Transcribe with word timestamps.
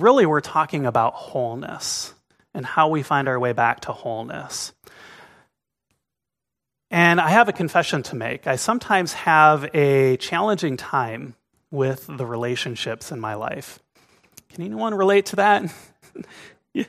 Really, 0.00 0.26
we're 0.26 0.40
talking 0.40 0.86
about 0.86 1.14
wholeness 1.14 2.14
and 2.54 2.64
how 2.64 2.88
we 2.88 3.02
find 3.02 3.28
our 3.28 3.38
way 3.38 3.52
back 3.52 3.80
to 3.80 3.92
wholeness. 3.92 4.72
And 6.90 7.20
I 7.20 7.28
have 7.28 7.48
a 7.48 7.52
confession 7.52 8.02
to 8.04 8.16
make. 8.16 8.46
I 8.46 8.56
sometimes 8.56 9.12
have 9.12 9.68
a 9.74 10.16
challenging 10.16 10.76
time 10.76 11.34
with 11.70 12.06
the 12.08 12.26
relationships 12.26 13.12
in 13.12 13.20
my 13.20 13.34
life. 13.34 13.78
Can 14.52 14.64
anyone 14.64 14.94
relate 14.94 15.26
to 15.26 15.36
that? 15.36 15.72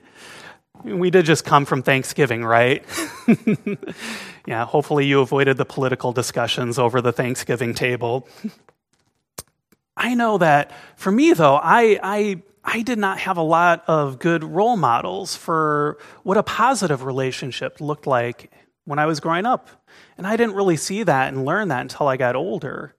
We 0.84 1.12
did 1.12 1.26
just 1.26 1.46
come 1.46 1.66
from 1.66 1.84
Thanksgiving, 1.84 2.44
right? 2.44 2.84
yeah, 4.48 4.66
hopefully 4.66 5.06
you 5.06 5.22
avoided 5.22 5.58
the 5.58 5.66
political 5.66 6.12
discussions 6.12 6.80
over 6.80 7.02
the 7.02 7.12
Thanksgiving 7.12 7.74
table. 7.74 8.28
I 9.98 10.16
know 10.16 10.40
that 10.40 10.72
for 10.96 11.12
me, 11.12 11.34
though, 11.34 11.56
I, 11.56 12.00
I, 12.02 12.42
I 12.64 12.82
did 12.84 13.00
not 13.00 13.20
have 13.20 13.38
a 13.38 13.44
lot 13.44 13.84
of 13.88 14.20
good 14.20 14.44
role 14.44 14.78
models 14.78 15.36
for 15.36 15.98
what 16.24 16.38
a 16.38 16.44
positive 16.44 17.04
relationship 17.04 17.82
looked 17.82 18.06
like 18.08 18.52
when 18.86 19.00
I 19.00 19.06
was 19.06 19.20
growing 19.20 19.46
up. 19.46 19.70
And 20.18 20.28
I 20.28 20.38
didn't 20.38 20.56
really 20.56 20.78
see 20.78 21.04
that 21.04 21.34
and 21.34 21.46
learn 21.46 21.70
that 21.70 21.82
until 21.82 22.08
I 22.08 22.18
got 22.18 22.36
older. 22.36 22.96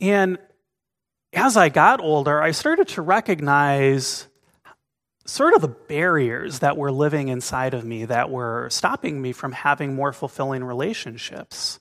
And 0.00 0.38
as 1.32 1.56
I 1.56 1.68
got 1.68 2.00
older, 2.00 2.42
I 2.42 2.50
started 2.50 2.88
to 2.88 3.02
recognize 3.02 4.26
sort 5.26 5.54
of 5.54 5.62
the 5.62 5.68
barriers 5.68 6.58
that 6.58 6.76
were 6.76 6.92
living 6.92 7.28
inside 7.28 7.74
of 7.74 7.84
me 7.84 8.04
that 8.04 8.30
were 8.30 8.68
stopping 8.70 9.20
me 9.22 9.32
from 9.32 9.52
having 9.52 9.94
more 9.94 10.12
fulfilling 10.12 10.62
relationships. 10.62 11.80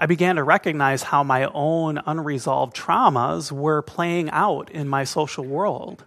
I 0.00 0.06
began 0.06 0.36
to 0.36 0.42
recognize 0.42 1.02
how 1.02 1.22
my 1.22 1.44
own 1.44 2.00
unresolved 2.06 2.74
traumas 2.74 3.52
were 3.52 3.82
playing 3.82 4.30
out 4.30 4.70
in 4.70 4.88
my 4.88 5.04
social 5.04 5.44
world. 5.44 6.06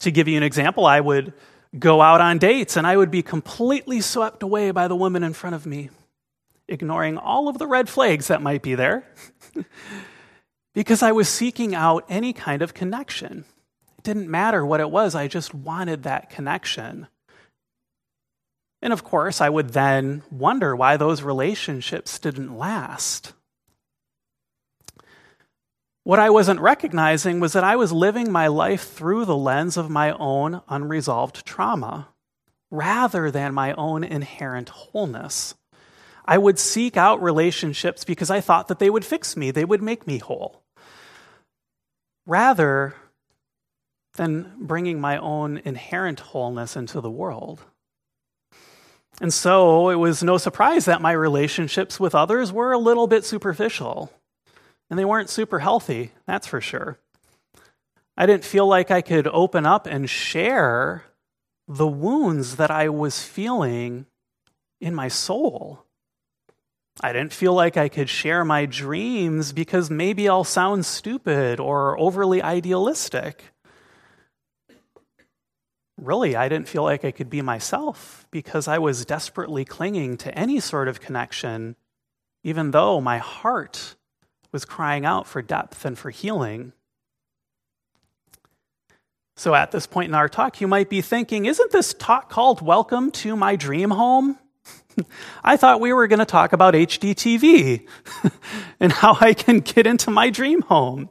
To 0.00 0.10
give 0.10 0.26
you 0.26 0.36
an 0.36 0.42
example, 0.42 0.86
I 0.86 1.00
would 1.00 1.34
go 1.78 2.02
out 2.02 2.20
on 2.20 2.38
dates 2.38 2.76
and 2.76 2.84
I 2.84 2.96
would 2.96 3.12
be 3.12 3.22
completely 3.22 4.00
swept 4.00 4.42
away 4.42 4.72
by 4.72 4.88
the 4.88 4.96
woman 4.96 5.22
in 5.22 5.34
front 5.34 5.54
of 5.54 5.66
me, 5.66 5.90
ignoring 6.66 7.16
all 7.16 7.46
of 7.46 7.58
the 7.58 7.66
red 7.68 7.88
flags 7.88 8.26
that 8.26 8.42
might 8.42 8.60
be 8.60 8.74
there, 8.74 9.04
because 10.74 11.04
I 11.04 11.12
was 11.12 11.28
seeking 11.28 11.76
out 11.76 12.04
any 12.08 12.32
kind 12.32 12.60
of 12.60 12.74
connection 12.74 13.44
It 13.98 14.02
didn't 14.02 14.28
matter 14.28 14.66
what 14.66 14.80
it 14.80 14.90
was, 14.90 15.14
I 15.14 15.28
just 15.28 15.54
wanted 15.54 16.02
that 16.02 16.28
connection. 16.28 17.06
And 18.86 18.92
of 18.92 19.02
course, 19.02 19.40
I 19.40 19.48
would 19.48 19.70
then 19.70 20.22
wonder 20.30 20.76
why 20.76 20.96
those 20.96 21.20
relationships 21.20 22.20
didn't 22.20 22.56
last. 22.56 23.32
What 26.04 26.20
I 26.20 26.30
wasn't 26.30 26.60
recognizing 26.60 27.40
was 27.40 27.52
that 27.54 27.64
I 27.64 27.74
was 27.74 27.90
living 27.90 28.30
my 28.30 28.46
life 28.46 28.88
through 28.88 29.24
the 29.24 29.36
lens 29.36 29.76
of 29.76 29.90
my 29.90 30.12
own 30.12 30.62
unresolved 30.68 31.44
trauma 31.44 32.10
rather 32.70 33.28
than 33.28 33.54
my 33.54 33.72
own 33.72 34.04
inherent 34.04 34.68
wholeness. 34.68 35.56
I 36.24 36.38
would 36.38 36.60
seek 36.60 36.96
out 36.96 37.20
relationships 37.20 38.04
because 38.04 38.30
I 38.30 38.40
thought 38.40 38.68
that 38.68 38.78
they 38.78 38.88
would 38.88 39.04
fix 39.04 39.36
me, 39.36 39.50
they 39.50 39.64
would 39.64 39.82
make 39.82 40.06
me 40.06 40.18
whole. 40.18 40.62
Rather, 42.24 42.94
than 44.14 44.52
bringing 44.60 45.00
my 45.00 45.16
own 45.18 45.60
inherent 45.64 46.20
wholeness 46.20 46.76
into 46.76 47.00
the 47.00 47.10
world. 47.10 47.64
And 49.20 49.32
so 49.32 49.88
it 49.88 49.96
was 49.96 50.22
no 50.22 50.36
surprise 50.36 50.84
that 50.84 51.00
my 51.00 51.12
relationships 51.12 51.98
with 51.98 52.14
others 52.14 52.52
were 52.52 52.72
a 52.72 52.78
little 52.78 53.06
bit 53.06 53.24
superficial. 53.24 54.12
And 54.90 54.98
they 54.98 55.04
weren't 55.04 55.30
super 55.30 55.58
healthy, 55.58 56.12
that's 56.26 56.46
for 56.46 56.60
sure. 56.60 56.98
I 58.16 58.26
didn't 58.26 58.44
feel 58.44 58.66
like 58.66 58.90
I 58.90 59.02
could 59.02 59.26
open 59.26 59.66
up 59.66 59.86
and 59.86 60.08
share 60.08 61.04
the 61.68 61.86
wounds 61.86 62.56
that 62.56 62.70
I 62.70 62.88
was 62.88 63.22
feeling 63.22 64.06
in 64.80 64.94
my 64.94 65.08
soul. 65.08 65.84
I 67.00 67.12
didn't 67.12 67.32
feel 67.32 67.52
like 67.52 67.76
I 67.76 67.88
could 67.88 68.08
share 68.08 68.44
my 68.44 68.64
dreams 68.64 69.52
because 69.52 69.90
maybe 69.90 70.28
I'll 70.28 70.44
sound 70.44 70.86
stupid 70.86 71.60
or 71.60 71.98
overly 71.98 72.42
idealistic 72.42 73.52
really, 75.96 76.36
I 76.36 76.48
didn't 76.48 76.68
feel 76.68 76.82
like 76.82 77.04
I 77.04 77.10
could 77.10 77.30
be 77.30 77.42
myself 77.42 78.26
because 78.30 78.68
I 78.68 78.78
was 78.78 79.04
desperately 79.04 79.64
clinging 79.64 80.16
to 80.18 80.36
any 80.36 80.60
sort 80.60 80.88
of 80.88 81.00
connection, 81.00 81.76
even 82.42 82.70
though 82.70 83.00
my 83.00 83.18
heart 83.18 83.96
was 84.52 84.64
crying 84.64 85.04
out 85.04 85.26
for 85.26 85.42
depth 85.42 85.84
and 85.84 85.98
for 85.98 86.10
healing. 86.10 86.72
So, 89.38 89.54
at 89.54 89.70
this 89.70 89.86
point 89.86 90.08
in 90.08 90.14
our 90.14 90.30
talk, 90.30 90.62
you 90.62 90.68
might 90.68 90.88
be 90.88 91.02
thinking, 91.02 91.44
isn't 91.44 91.70
this 91.70 91.92
talk 91.94 92.30
called 92.30 92.62
Welcome 92.62 93.10
to 93.12 93.36
My 93.36 93.54
Dream 93.54 93.90
Home? 93.90 94.38
I 95.44 95.56
thought 95.58 95.80
we 95.80 95.92
were 95.92 96.06
going 96.06 96.20
to 96.20 96.24
talk 96.24 96.54
about 96.54 96.72
HGTV 96.72 97.86
and 98.80 98.92
how 98.92 99.16
I 99.20 99.34
can 99.34 99.60
get 99.60 99.86
into 99.86 100.10
my 100.10 100.30
dream 100.30 100.62
home. 100.62 101.10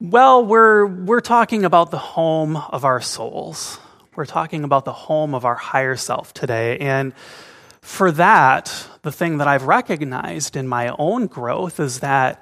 Well, 0.00 0.46
we're, 0.46 0.86
we're 0.86 1.20
talking 1.20 1.64
about 1.64 1.90
the 1.90 1.98
home 1.98 2.56
of 2.56 2.84
our 2.84 3.00
souls. 3.00 3.80
We're 4.14 4.26
talking 4.26 4.62
about 4.62 4.84
the 4.84 4.92
home 4.92 5.34
of 5.34 5.44
our 5.44 5.56
higher 5.56 5.96
self 5.96 6.32
today. 6.32 6.78
And 6.78 7.12
for 7.80 8.12
that, 8.12 8.86
the 9.02 9.10
thing 9.10 9.38
that 9.38 9.48
I've 9.48 9.64
recognized 9.64 10.54
in 10.54 10.68
my 10.68 10.94
own 11.00 11.26
growth 11.26 11.80
is 11.80 11.98
that 11.98 12.40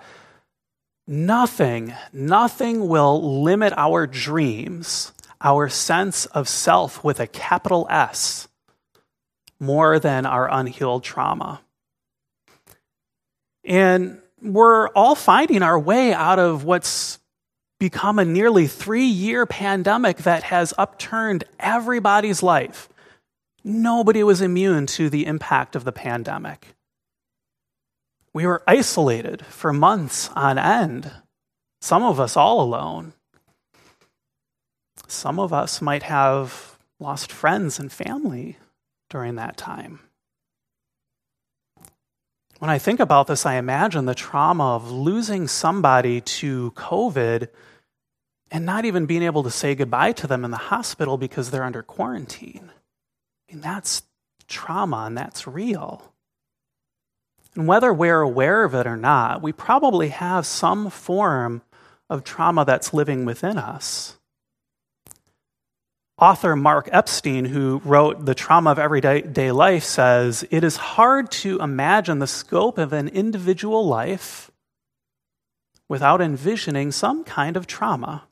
nothing, 1.06 1.94
nothing 2.12 2.88
will 2.88 3.42
limit 3.42 3.72
our 3.74 4.06
dreams, 4.06 5.12
our 5.40 5.70
sense 5.70 6.26
of 6.26 6.50
self 6.50 7.02
with 7.02 7.20
a 7.20 7.26
capital 7.26 7.86
S, 7.88 8.48
more 9.58 9.98
than 9.98 10.26
our 10.26 10.46
unhealed 10.52 11.04
trauma. 11.04 11.62
And 13.64 14.20
we're 14.42 14.88
all 14.88 15.14
finding 15.14 15.62
our 15.62 15.78
way 15.78 16.12
out 16.12 16.38
of 16.38 16.62
what's 16.64 17.18
become 17.78 18.18
a 18.18 18.24
nearly 18.24 18.66
three 18.66 19.04
year 19.04 19.46
pandemic 19.46 20.18
that 20.18 20.44
has 20.44 20.72
upturned 20.78 21.44
everybody's 21.58 22.42
life. 22.42 22.88
Nobody 23.64 24.22
was 24.22 24.40
immune 24.40 24.86
to 24.86 25.10
the 25.10 25.26
impact 25.26 25.76
of 25.76 25.84
the 25.84 25.92
pandemic. 25.92 26.74
We 28.32 28.46
were 28.46 28.62
isolated 28.66 29.44
for 29.46 29.72
months 29.72 30.28
on 30.36 30.58
end, 30.58 31.10
some 31.80 32.02
of 32.02 32.20
us 32.20 32.36
all 32.36 32.60
alone. 32.60 33.12
Some 35.08 35.38
of 35.38 35.52
us 35.52 35.80
might 35.80 36.02
have 36.02 36.78
lost 36.98 37.30
friends 37.30 37.78
and 37.78 37.92
family 37.92 38.58
during 39.08 39.36
that 39.36 39.56
time. 39.56 40.00
When 42.58 42.70
I 42.70 42.78
think 42.78 43.00
about 43.00 43.26
this, 43.26 43.44
I 43.44 43.56
imagine 43.56 44.06
the 44.06 44.14
trauma 44.14 44.76
of 44.76 44.90
losing 44.90 45.46
somebody 45.46 46.22
to 46.22 46.70
COVID 46.72 47.48
and 48.50 48.64
not 48.64 48.84
even 48.84 49.06
being 49.06 49.22
able 49.22 49.42
to 49.42 49.50
say 49.50 49.74
goodbye 49.74 50.12
to 50.12 50.26
them 50.26 50.44
in 50.44 50.50
the 50.50 50.56
hospital 50.56 51.18
because 51.18 51.50
they're 51.50 51.64
under 51.64 51.82
quarantine. 51.82 52.70
I 52.70 53.52
mean, 53.52 53.60
that's 53.60 54.02
trauma 54.48 55.04
and 55.06 55.18
that's 55.18 55.46
real. 55.46 56.12
And 57.54 57.66
whether 57.66 57.92
we're 57.92 58.20
aware 58.20 58.64
of 58.64 58.74
it 58.74 58.86
or 58.86 58.96
not, 58.96 59.42
we 59.42 59.52
probably 59.52 60.08
have 60.08 60.46
some 60.46 60.88
form 60.88 61.62
of 62.08 62.24
trauma 62.24 62.64
that's 62.64 62.94
living 62.94 63.24
within 63.24 63.58
us. 63.58 64.16
Author 66.18 66.56
Mark 66.56 66.88
Epstein, 66.92 67.44
who 67.44 67.82
wrote 67.84 68.24
The 68.24 68.34
Trauma 68.34 68.70
of 68.70 68.78
Everyday 68.78 69.52
Life, 69.52 69.84
says 69.84 70.46
it 70.50 70.64
is 70.64 70.76
hard 70.76 71.30
to 71.32 71.58
imagine 71.60 72.20
the 72.20 72.26
scope 72.26 72.78
of 72.78 72.94
an 72.94 73.08
individual 73.08 73.86
life 73.86 74.50
without 75.90 76.22
envisioning 76.22 76.90
some 76.90 77.22
kind 77.22 77.54
of 77.54 77.66
trauma. 77.66 78.24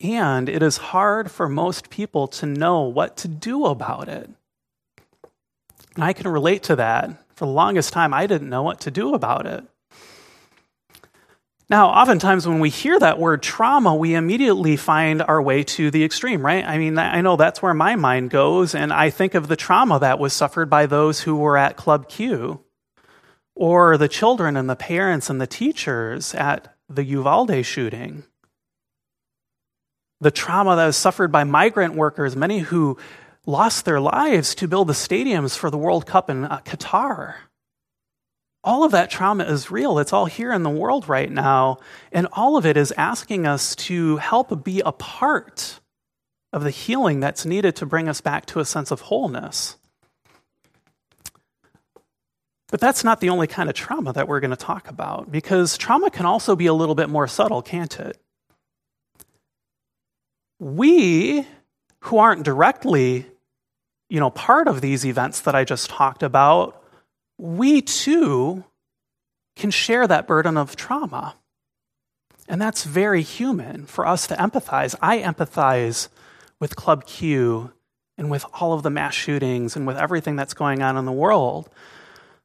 And 0.00 0.48
it 0.48 0.62
is 0.62 0.76
hard 0.76 1.32
for 1.32 1.48
most 1.48 1.90
people 1.90 2.28
to 2.28 2.46
know 2.46 2.82
what 2.82 3.16
to 3.18 3.28
do 3.28 3.66
about 3.66 4.08
it. 4.08 4.30
And 5.96 6.04
I 6.04 6.12
can 6.12 6.28
relate 6.28 6.62
to 6.64 6.76
that. 6.76 7.10
For 7.34 7.46
the 7.46 7.50
longest 7.50 7.92
time, 7.92 8.14
I 8.14 8.28
didn't 8.28 8.50
know 8.50 8.62
what 8.62 8.78
to 8.80 8.92
do 8.92 9.14
about 9.14 9.46
it. 9.46 9.64
Now, 11.68 11.88
oftentimes 11.88 12.46
when 12.46 12.60
we 12.60 12.70
hear 12.70 12.96
that 12.98 13.18
word 13.18 13.42
trauma, 13.42 13.94
we 13.94 14.14
immediately 14.14 14.76
find 14.76 15.20
our 15.20 15.42
way 15.42 15.64
to 15.64 15.90
the 15.90 16.04
extreme, 16.04 16.46
right? 16.46 16.64
I 16.64 16.78
mean, 16.78 16.96
I 16.96 17.20
know 17.22 17.34
that's 17.34 17.60
where 17.60 17.74
my 17.74 17.96
mind 17.96 18.30
goes, 18.30 18.72
and 18.72 18.92
I 18.92 19.10
think 19.10 19.34
of 19.34 19.48
the 19.48 19.56
trauma 19.56 19.98
that 19.98 20.20
was 20.20 20.32
suffered 20.32 20.70
by 20.70 20.86
those 20.86 21.20
who 21.20 21.34
were 21.34 21.56
at 21.56 21.76
Club 21.76 22.08
Q, 22.08 22.62
or 23.56 23.96
the 23.96 24.06
children 24.06 24.56
and 24.56 24.70
the 24.70 24.76
parents 24.76 25.28
and 25.28 25.40
the 25.40 25.46
teachers 25.48 26.34
at 26.36 26.72
the 26.88 27.02
Uvalde 27.04 27.66
shooting. 27.66 28.22
The 30.20 30.30
trauma 30.30 30.76
that 30.76 30.86
was 30.86 30.96
suffered 30.96 31.32
by 31.32 31.42
migrant 31.42 31.94
workers, 31.94 32.36
many 32.36 32.60
who 32.60 32.96
lost 33.44 33.84
their 33.84 34.00
lives 34.00 34.54
to 34.54 34.68
build 34.68 34.86
the 34.86 34.92
stadiums 34.92 35.56
for 35.56 35.70
the 35.70 35.78
World 35.78 36.06
Cup 36.06 36.30
in 36.30 36.44
uh, 36.44 36.60
Qatar 36.60 37.34
all 38.66 38.82
of 38.82 38.92
that 38.92 39.08
trauma 39.08 39.44
is 39.44 39.70
real. 39.70 40.00
It's 40.00 40.12
all 40.12 40.26
here 40.26 40.52
in 40.52 40.64
the 40.64 40.68
world 40.68 41.08
right 41.08 41.30
now. 41.30 41.78
And 42.10 42.26
all 42.32 42.56
of 42.56 42.66
it 42.66 42.76
is 42.76 42.92
asking 42.96 43.46
us 43.46 43.76
to 43.76 44.16
help 44.16 44.64
be 44.64 44.82
a 44.84 44.90
part 44.90 45.80
of 46.52 46.64
the 46.64 46.70
healing 46.70 47.20
that's 47.20 47.46
needed 47.46 47.76
to 47.76 47.86
bring 47.86 48.08
us 48.08 48.20
back 48.20 48.44
to 48.46 48.60
a 48.60 48.64
sense 48.64 48.90
of 48.90 49.02
wholeness. 49.02 49.76
But 52.68 52.80
that's 52.80 53.04
not 53.04 53.20
the 53.20 53.28
only 53.28 53.46
kind 53.46 53.68
of 53.68 53.76
trauma 53.76 54.12
that 54.14 54.26
we're 54.26 54.40
going 54.40 54.50
to 54.50 54.56
talk 54.56 54.88
about, 54.88 55.30
because 55.30 55.78
trauma 55.78 56.10
can 56.10 56.26
also 56.26 56.56
be 56.56 56.66
a 56.66 56.74
little 56.74 56.96
bit 56.96 57.08
more 57.08 57.28
subtle, 57.28 57.62
can't 57.62 58.00
it? 58.00 58.20
We, 60.58 61.46
who 62.00 62.18
aren't 62.18 62.42
directly, 62.42 63.26
you 64.08 64.18
know, 64.18 64.30
part 64.30 64.66
of 64.66 64.80
these 64.80 65.06
events 65.06 65.42
that 65.42 65.54
I 65.54 65.62
just 65.62 65.88
talked 65.90 66.24
about, 66.24 66.82
we 67.38 67.82
too 67.82 68.64
can 69.56 69.70
share 69.70 70.06
that 70.06 70.26
burden 70.26 70.56
of 70.56 70.76
trauma. 70.76 71.36
And 72.48 72.60
that's 72.60 72.84
very 72.84 73.22
human 73.22 73.86
for 73.86 74.06
us 74.06 74.26
to 74.28 74.36
empathize. 74.36 74.94
I 75.02 75.18
empathize 75.18 76.08
with 76.60 76.76
Club 76.76 77.06
Q 77.06 77.72
and 78.18 78.30
with 78.30 78.44
all 78.54 78.72
of 78.72 78.82
the 78.82 78.90
mass 78.90 79.14
shootings 79.14 79.76
and 79.76 79.86
with 79.86 79.96
everything 79.96 80.36
that's 80.36 80.54
going 80.54 80.82
on 80.82 80.96
in 80.96 81.04
the 81.04 81.12
world. 81.12 81.68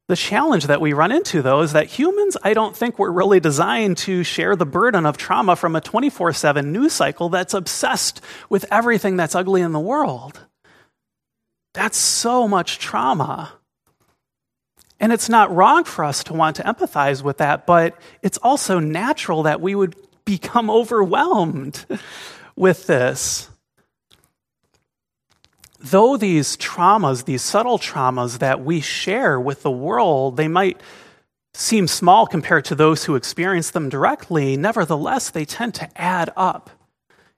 The 0.07 0.15
challenge 0.15 0.67
that 0.67 0.81
we 0.81 0.91
run 0.91 1.11
into, 1.11 1.41
though, 1.41 1.61
is 1.61 1.71
that 1.73 1.87
humans, 1.87 2.35
I 2.43 2.53
don't 2.53 2.75
think, 2.75 2.99
were 2.99 3.11
really 3.11 3.39
designed 3.39 3.97
to 3.99 4.23
share 4.23 4.55
the 4.55 4.65
burden 4.65 5.05
of 5.05 5.15
trauma 5.15 5.55
from 5.55 5.75
a 5.75 5.81
24 5.81 6.33
7 6.33 6.71
news 6.71 6.91
cycle 6.91 7.29
that's 7.29 7.53
obsessed 7.53 8.19
with 8.49 8.65
everything 8.71 9.15
that's 9.15 9.35
ugly 9.35 9.61
in 9.61 9.71
the 9.71 9.79
world. 9.79 10.41
That's 11.73 11.97
so 11.97 12.47
much 12.47 12.79
trauma. 12.79 13.53
And 15.01 15.11
it's 15.11 15.29
not 15.29 15.53
wrong 15.53 15.83
for 15.83 16.05
us 16.05 16.23
to 16.25 16.33
want 16.33 16.57
to 16.57 16.63
empathize 16.63 17.23
with 17.23 17.39
that, 17.39 17.65
but 17.65 17.99
it's 18.21 18.37
also 18.37 18.77
natural 18.77 19.43
that 19.43 19.59
we 19.59 19.73
would 19.73 19.95
become 20.25 20.69
overwhelmed 20.69 21.85
with 22.55 22.85
this. 22.85 23.49
Though 25.79 26.17
these 26.17 26.55
traumas, 26.55 27.25
these 27.25 27.41
subtle 27.41 27.79
traumas 27.79 28.37
that 28.37 28.63
we 28.63 28.79
share 28.79 29.39
with 29.39 29.63
the 29.63 29.71
world, 29.71 30.37
they 30.37 30.47
might 30.47 30.79
seem 31.55 31.87
small 31.87 32.27
compared 32.27 32.65
to 32.65 32.75
those 32.75 33.03
who 33.05 33.15
experience 33.15 33.71
them 33.71 33.89
directly, 33.89 34.55
nevertheless, 34.55 35.31
they 35.31 35.45
tend 35.45 35.73
to 35.73 35.89
add 35.99 36.31
up 36.37 36.69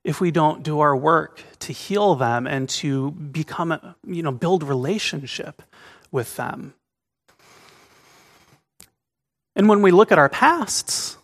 if 0.03 0.19
we 0.19 0.31
don't 0.31 0.63
do 0.63 0.81
our 0.81 0.97
work 0.97 1.41
to 1.59 1.71
heal 1.71 2.15
them 2.15 2.45
and 2.45 2.67
to 2.67 3.11
become, 3.11 3.95
you 4.05 4.21
know, 4.21 4.33
build 4.33 4.63
relationship 4.63 5.61
with 6.11 6.35
them. 6.35 6.73
And 9.55 9.69
when 9.69 9.81
we 9.81 9.91
look 9.91 10.11
at 10.11 10.17
our 10.17 10.29
pasts, 10.29 11.17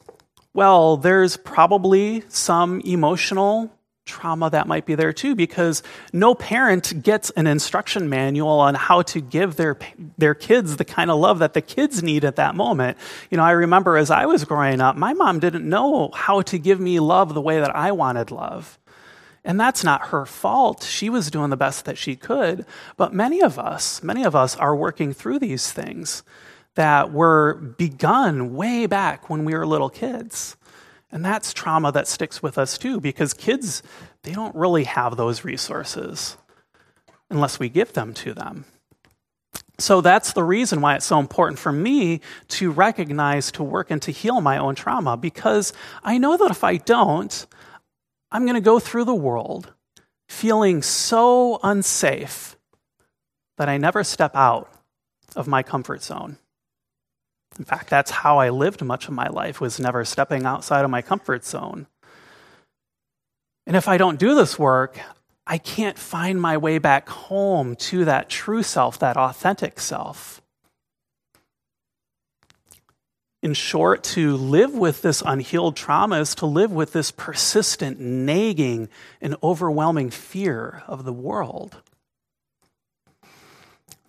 well, 0.53 0.97
there's 0.97 1.37
probably 1.37 2.23
some 2.27 2.81
emotional 2.81 3.71
trauma 4.05 4.49
that 4.49 4.67
might 4.67 4.85
be 4.85 4.95
there 4.95 5.13
too, 5.13 5.35
because 5.35 5.83
no 6.11 6.33
parent 6.33 7.03
gets 7.03 7.29
an 7.31 7.45
instruction 7.45 8.09
manual 8.09 8.59
on 8.59 8.73
how 8.73 9.03
to 9.03 9.21
give 9.21 9.55
their, 9.55 9.77
their 10.17 10.33
kids 10.33 10.77
the 10.77 10.85
kind 10.85 11.11
of 11.11 11.19
love 11.19 11.39
that 11.39 11.53
the 11.53 11.61
kids 11.61 12.01
need 12.01 12.25
at 12.25 12.35
that 12.35 12.55
moment. 12.55 12.97
You 13.29 13.37
know, 13.37 13.43
I 13.43 13.51
remember 13.51 13.97
as 13.97 14.09
I 14.09 14.25
was 14.25 14.45
growing 14.45 14.81
up, 14.81 14.95
my 14.95 15.13
mom 15.13 15.39
didn't 15.39 15.67
know 15.67 16.09
how 16.13 16.41
to 16.41 16.57
give 16.57 16.79
me 16.79 16.99
love 16.99 17.33
the 17.33 17.41
way 17.41 17.59
that 17.59 17.75
I 17.75 17.91
wanted 17.91 18.31
love. 18.31 18.79
And 19.45 19.59
that's 19.59 19.83
not 19.83 20.07
her 20.07 20.25
fault. 20.25 20.83
She 20.83 21.09
was 21.09 21.31
doing 21.31 21.49
the 21.49 21.57
best 21.57 21.85
that 21.85 21.97
she 21.97 22.15
could. 22.15 22.65
But 22.97 23.13
many 23.13 23.41
of 23.41 23.57
us, 23.57 24.03
many 24.03 24.23
of 24.23 24.35
us 24.35 24.55
are 24.57 24.75
working 24.75 25.13
through 25.13 25.39
these 25.39 25.71
things 25.71 26.23
that 26.75 27.11
were 27.11 27.55
begun 27.55 28.55
way 28.55 28.85
back 28.85 29.29
when 29.29 29.45
we 29.45 29.53
were 29.53 29.65
little 29.65 29.89
kids. 29.89 30.55
And 31.11 31.25
that's 31.25 31.53
trauma 31.53 31.91
that 31.91 32.07
sticks 32.07 32.41
with 32.41 32.57
us 32.57 32.77
too, 32.77 32.99
because 32.99 33.33
kids, 33.33 33.83
they 34.23 34.31
don't 34.31 34.55
really 34.55 34.83
have 34.83 35.17
those 35.17 35.43
resources 35.43 36.37
unless 37.29 37.59
we 37.59 37.69
give 37.69 37.93
them 37.93 38.13
to 38.13 38.33
them. 38.33 38.65
So 39.79 40.01
that's 40.01 40.33
the 40.33 40.43
reason 40.43 40.81
why 40.81 40.95
it's 40.95 41.05
so 41.05 41.19
important 41.19 41.57
for 41.57 41.71
me 41.71 42.19
to 42.49 42.69
recognize, 42.69 43.51
to 43.53 43.63
work, 43.63 43.91
and 43.91 44.01
to 44.01 44.11
heal 44.11 44.41
my 44.41 44.57
own 44.57 44.75
trauma, 44.75 45.15
because 45.15 45.73
I 46.03 46.17
know 46.17 46.35
that 46.35 46.51
if 46.51 46.63
I 46.63 46.77
don't, 46.77 47.45
I'm 48.31 48.43
going 48.43 48.55
to 48.55 48.61
go 48.61 48.79
through 48.79 49.05
the 49.05 49.15
world 49.15 49.73
feeling 50.27 50.81
so 50.81 51.59
unsafe 51.63 52.57
that 53.57 53.69
I 53.69 53.77
never 53.77 54.03
step 54.03 54.35
out 54.35 54.71
of 55.35 55.47
my 55.47 55.63
comfort 55.63 56.03
zone. 56.03 56.37
In 57.59 57.65
fact, 57.65 57.89
that's 57.89 58.09
how 58.09 58.39
I 58.39 58.49
lived 58.49 58.81
much 58.81 59.09
of 59.09 59.13
my 59.13 59.27
life 59.27 59.59
was 59.59 59.79
never 59.79 60.05
stepping 60.05 60.45
outside 60.45 60.85
of 60.85 60.89
my 60.89 61.01
comfort 61.01 61.43
zone. 61.45 61.87
And 63.67 63.75
if 63.75 63.89
I 63.89 63.97
don't 63.97 64.17
do 64.17 64.33
this 64.33 64.57
work, 64.57 64.97
I 65.45 65.57
can't 65.57 65.97
find 65.97 66.41
my 66.41 66.55
way 66.55 66.77
back 66.77 67.09
home 67.09 67.75
to 67.75 68.05
that 68.05 68.29
true 68.29 68.63
self, 68.63 68.97
that 68.99 69.17
authentic 69.17 69.79
self. 69.79 70.41
In 73.43 73.53
short, 73.53 74.03
to 74.05 74.37
live 74.37 74.73
with 74.73 75.01
this 75.01 75.21
unhealed 75.25 75.75
trauma 75.75 76.19
is 76.19 76.35
to 76.35 76.45
live 76.45 76.71
with 76.71 76.93
this 76.93 77.11
persistent, 77.11 77.99
nagging, 77.99 78.89
and 79.21 79.35
overwhelming 79.43 80.11
fear 80.11 80.83
of 80.87 81.03
the 81.03 81.13
world. 81.13 81.77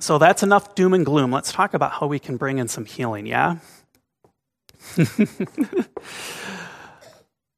So 0.00 0.18
that's 0.18 0.42
enough 0.42 0.74
doom 0.74 0.94
and 0.94 1.04
gloom. 1.04 1.30
Let's 1.30 1.52
talk 1.52 1.74
about 1.74 1.92
how 1.92 2.06
we 2.06 2.18
can 2.18 2.38
bring 2.38 2.56
in 2.58 2.68
some 2.68 2.86
healing, 2.86 3.26
yeah? 3.26 3.58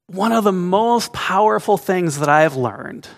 One 0.09 0.33
of 0.33 0.43
the 0.45 0.53
most 0.53 1.13
powerful 1.13 1.79
things 1.79 2.19
that 2.19 2.29
I've 2.29 2.57
learned 2.57 3.09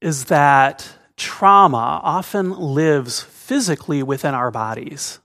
is 0.00 0.24
that 0.26 0.88
trauma 1.16 2.00
often 2.02 2.50
lives 2.50 3.22
physically 3.22 4.02
within 4.02 4.34
our 4.34 4.50
bodies. 4.50 5.20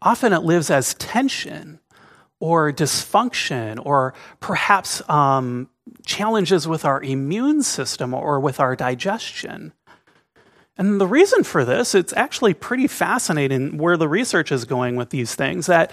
Often 0.00 0.32
it 0.32 0.42
lives 0.42 0.70
as 0.70 0.94
tension 0.94 1.78
or 2.40 2.72
dysfunction 2.72 3.80
or 3.84 4.14
perhaps 4.40 5.06
um, 5.08 5.68
challenges 6.04 6.66
with 6.66 6.84
our 6.84 7.02
immune 7.02 7.62
system 7.62 8.14
or 8.14 8.40
with 8.40 8.60
our 8.60 8.74
digestion. 8.74 9.72
And 10.78 11.00
the 11.00 11.06
reason 11.06 11.42
for 11.42 11.64
this, 11.64 11.94
it's 11.94 12.12
actually 12.12 12.54
pretty 12.54 12.86
fascinating 12.86 13.78
where 13.78 13.96
the 13.96 14.08
research 14.08 14.52
is 14.52 14.64
going 14.64 14.96
with 14.96 15.10
these 15.10 15.34
things 15.34 15.66
that 15.66 15.90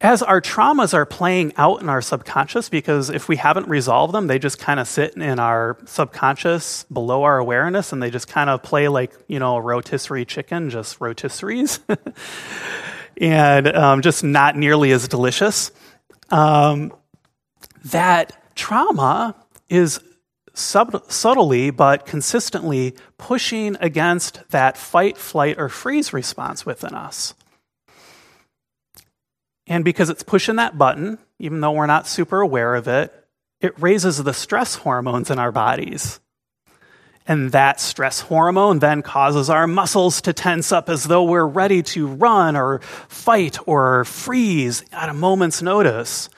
as 0.00 0.22
our 0.22 0.40
traumas 0.40 0.92
are 0.92 1.06
playing 1.06 1.52
out 1.56 1.80
in 1.80 1.88
our 1.88 2.02
subconscious, 2.02 2.68
because 2.68 3.08
if 3.08 3.28
we 3.28 3.36
haven't 3.36 3.68
resolved 3.68 4.12
them, 4.12 4.26
they 4.26 4.38
just 4.38 4.58
kind 4.58 4.78
of 4.78 4.86
sit 4.88 5.16
in 5.16 5.38
our 5.38 5.78
subconscious 5.86 6.84
below 6.92 7.22
our 7.22 7.38
awareness 7.38 7.92
and 7.92 8.02
they 8.02 8.10
just 8.10 8.28
kind 8.28 8.50
of 8.50 8.62
play 8.62 8.88
like, 8.88 9.12
you 9.28 9.38
know, 9.38 9.56
a 9.56 9.60
rotisserie 9.62 10.26
chicken, 10.26 10.68
just 10.68 10.98
rotisseries, 10.98 11.78
and 13.20 13.68
um, 13.68 14.02
just 14.02 14.24
not 14.24 14.56
nearly 14.56 14.90
as 14.90 15.08
delicious. 15.08 15.70
Um, 16.30 16.92
that 17.86 18.54
trauma 18.54 19.34
is 19.68 20.00
sub- 20.54 21.04
subtly 21.10 21.70
but 21.70 22.06
consistently 22.06 22.94
pushing 23.18 23.76
against 23.80 24.48
that 24.50 24.76
fight, 24.78 25.18
flight, 25.18 25.58
or 25.58 25.68
freeze 25.68 26.12
response 26.12 26.64
within 26.64 26.94
us. 26.94 27.34
And 29.66 29.84
because 29.84 30.10
it's 30.10 30.22
pushing 30.22 30.56
that 30.56 30.78
button, 30.78 31.18
even 31.38 31.60
though 31.60 31.72
we're 31.72 31.86
not 31.86 32.06
super 32.06 32.40
aware 32.40 32.74
of 32.74 32.88
it, 32.88 33.12
it 33.60 33.78
raises 33.80 34.22
the 34.22 34.34
stress 34.34 34.74
hormones 34.74 35.30
in 35.30 35.38
our 35.38 35.52
bodies. 35.52 36.20
And 37.26 37.52
that 37.52 37.80
stress 37.80 38.20
hormone 38.20 38.80
then 38.80 39.00
causes 39.00 39.48
our 39.48 39.66
muscles 39.66 40.20
to 40.22 40.34
tense 40.34 40.72
up 40.72 40.90
as 40.90 41.04
though 41.04 41.24
we're 41.24 41.46
ready 41.46 41.82
to 41.82 42.06
run 42.06 42.54
or 42.54 42.80
fight 43.08 43.56
or 43.66 44.04
freeze 44.04 44.84
at 44.92 45.08
a 45.08 45.14
moment's 45.14 45.62
notice. 45.62 46.28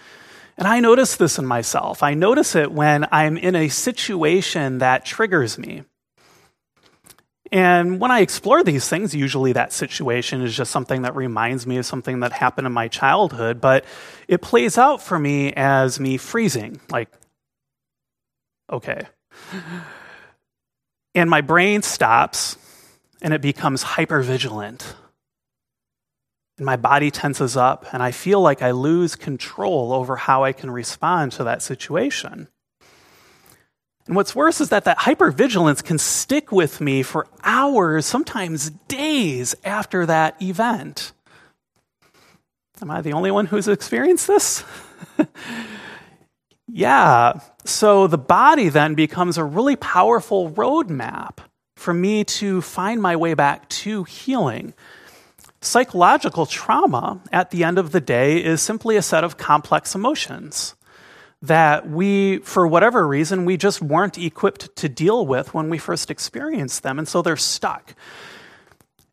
And 0.58 0.66
I 0.66 0.80
notice 0.80 1.16
this 1.16 1.38
in 1.38 1.46
myself. 1.46 2.02
I 2.02 2.14
notice 2.14 2.54
it 2.54 2.72
when 2.72 3.06
I'm 3.12 3.36
in 3.36 3.54
a 3.54 3.68
situation 3.68 4.78
that 4.78 5.04
triggers 5.04 5.58
me. 5.58 5.82
And 7.52 8.00
when 8.00 8.10
I 8.10 8.20
explore 8.20 8.64
these 8.64 8.88
things, 8.88 9.14
usually 9.14 9.52
that 9.52 9.72
situation 9.72 10.42
is 10.42 10.56
just 10.56 10.70
something 10.72 11.02
that 11.02 11.14
reminds 11.14 11.66
me 11.66 11.76
of 11.76 11.86
something 11.86 12.20
that 12.20 12.32
happened 12.32 12.66
in 12.66 12.72
my 12.72 12.88
childhood, 12.88 13.60
but 13.60 13.84
it 14.26 14.42
plays 14.42 14.78
out 14.78 15.00
for 15.00 15.18
me 15.18 15.52
as 15.52 16.00
me 16.00 16.16
freezing, 16.16 16.80
like, 16.90 17.08
okay. 18.72 19.02
And 21.14 21.30
my 21.30 21.40
brain 21.40 21.82
stops 21.82 22.56
and 23.22 23.32
it 23.32 23.40
becomes 23.40 23.84
hypervigilant 23.84 24.94
and 26.56 26.64
my 26.64 26.76
body 26.76 27.10
tenses 27.10 27.56
up, 27.56 27.86
and 27.92 28.02
I 28.02 28.10
feel 28.12 28.40
like 28.40 28.62
I 28.62 28.70
lose 28.70 29.14
control 29.14 29.92
over 29.92 30.16
how 30.16 30.44
I 30.44 30.52
can 30.52 30.70
respond 30.70 31.32
to 31.32 31.44
that 31.44 31.62
situation. 31.62 32.48
And 34.06 34.14
what's 34.14 34.34
worse 34.34 34.60
is 34.60 34.68
that 34.68 34.84
that 34.84 34.98
hypervigilance 34.98 35.82
can 35.82 35.98
stick 35.98 36.52
with 36.52 36.80
me 36.80 37.02
for 37.02 37.26
hours, 37.42 38.06
sometimes 38.06 38.70
days 38.88 39.54
after 39.64 40.06
that 40.06 40.40
event. 40.40 41.12
Am 42.80 42.90
I 42.90 43.00
the 43.00 43.14
only 43.14 43.30
one 43.30 43.46
who's 43.46 43.68
experienced 43.68 44.26
this? 44.26 44.64
yeah. 46.68 47.40
So 47.64 48.06
the 48.06 48.18
body 48.18 48.68
then 48.68 48.94
becomes 48.94 49.38
a 49.38 49.44
really 49.44 49.76
powerful 49.76 50.50
roadmap 50.50 51.38
for 51.76 51.92
me 51.92 52.25
to 52.25 52.62
find 52.62 53.02
my 53.02 53.16
way 53.16 53.34
back 53.34 53.68
to 53.68 54.04
healing. 54.04 54.72
Psychological 55.60 56.46
trauma, 56.46 57.20
at 57.32 57.50
the 57.50 57.64
end 57.64 57.78
of 57.78 57.92
the 57.92 58.00
day, 58.00 58.44
is 58.44 58.60
simply 58.60 58.96
a 58.96 59.02
set 59.02 59.25
of 59.25 59.36
complex 59.36 59.94
emotions 59.94 60.75
that 61.42 61.88
we, 61.88 62.38
for 62.38 62.66
whatever 62.66 63.06
reason, 63.06 63.44
we 63.44 63.56
just 63.56 63.82
weren't 63.82 64.18
equipped 64.18 64.75
to 64.76 64.88
deal 64.88 65.26
with 65.26 65.54
when 65.54 65.68
we 65.70 65.78
first 65.78 66.10
experienced 66.10 66.82
them. 66.82 66.98
And 66.98 67.06
so 67.06 67.22
they're 67.22 67.36
stuck. 67.36 67.94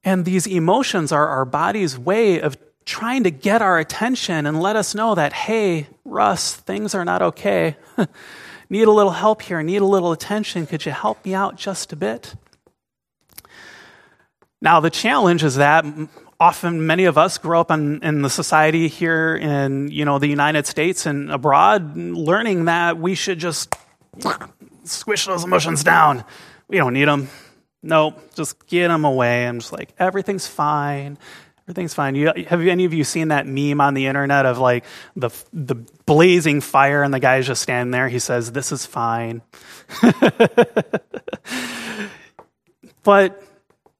And 0.03 0.25
these 0.25 0.47
emotions 0.47 1.11
are 1.11 1.27
our 1.27 1.45
body's 1.45 1.97
way 1.97 2.41
of 2.41 2.57
trying 2.85 3.23
to 3.23 3.31
get 3.31 3.61
our 3.61 3.79
attention 3.79 4.45
and 4.45 4.61
let 4.61 4.75
us 4.75 4.93
know 4.93 5.15
that, 5.15 5.31
hey, 5.31 5.87
Russ, 6.03 6.55
things 6.55 6.93
are 6.93 7.05
not 7.05 7.21
okay. 7.21 7.77
need 8.69 8.87
a 8.87 8.91
little 8.91 9.11
help 9.11 9.41
here, 9.41 9.63
need 9.63 9.81
a 9.81 9.85
little 9.85 10.11
attention. 10.11 10.65
Could 10.65 10.85
you 10.85 10.91
help 10.91 11.23
me 11.25 11.33
out 11.33 11.55
just 11.55 11.93
a 11.93 11.95
bit? 11.95 12.35
Now, 14.61 14.79
the 14.79 14.89
challenge 14.89 15.43
is 15.43 15.55
that 15.55 15.85
often 16.43 16.85
many 16.85 17.05
of 17.05 17.17
us 17.17 17.37
grow 17.37 17.61
up 17.61 17.71
in, 17.71 18.03
in, 18.03 18.21
the 18.21 18.29
society 18.29 18.89
here 18.89 19.37
in 19.37 19.89
you 19.89 20.03
know 20.03 20.19
the 20.19 20.27
United 20.27 20.67
States 20.67 21.05
and 21.05 21.31
abroad, 21.31 21.95
learning 21.95 22.65
that 22.65 22.97
we 22.97 23.15
should 23.15 23.39
just 23.39 23.73
squish 24.83 25.25
those 25.25 25.45
emotions 25.45 25.85
down. 25.85 26.25
We 26.67 26.75
don't 26.77 26.93
need 26.93 27.07
them. 27.07 27.29
Nope, 27.81 28.35
just 28.35 28.67
get 28.67 28.89
them 28.89 29.05
away. 29.05 29.47
I'm 29.47 29.59
just 29.59 29.71
like 29.71 29.93
everything's 29.97 30.45
fine. 30.45 31.17
Everything's 31.65 31.93
fine. 31.93 32.15
You, 32.15 32.33
have 32.47 32.59
any 32.59 32.83
of 32.83 32.93
you 32.93 33.05
seen 33.05 33.29
that 33.29 33.47
meme 33.47 33.79
on 33.79 33.93
the 33.93 34.07
internet 34.07 34.45
of 34.45 34.57
like 34.57 34.83
the 35.15 35.29
the 35.53 35.75
blazing 36.05 36.59
fire 36.59 37.03
and 37.03 37.13
the 37.13 37.21
guy's 37.21 37.47
just 37.47 37.61
standing 37.61 37.91
there? 37.91 38.09
He 38.09 38.19
says, 38.19 38.51
"This 38.51 38.73
is 38.73 38.85
fine." 38.85 39.41
but 43.03 43.41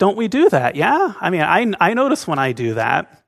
don't 0.04 0.18
we 0.18 0.28
do 0.28 0.50
that? 0.50 0.76
Yeah? 0.76 1.14
I 1.22 1.30
mean, 1.30 1.40
I, 1.40 1.72
I 1.80 1.94
notice 1.94 2.28
when 2.28 2.38
I 2.38 2.52
do 2.52 2.74
that. 2.74 3.24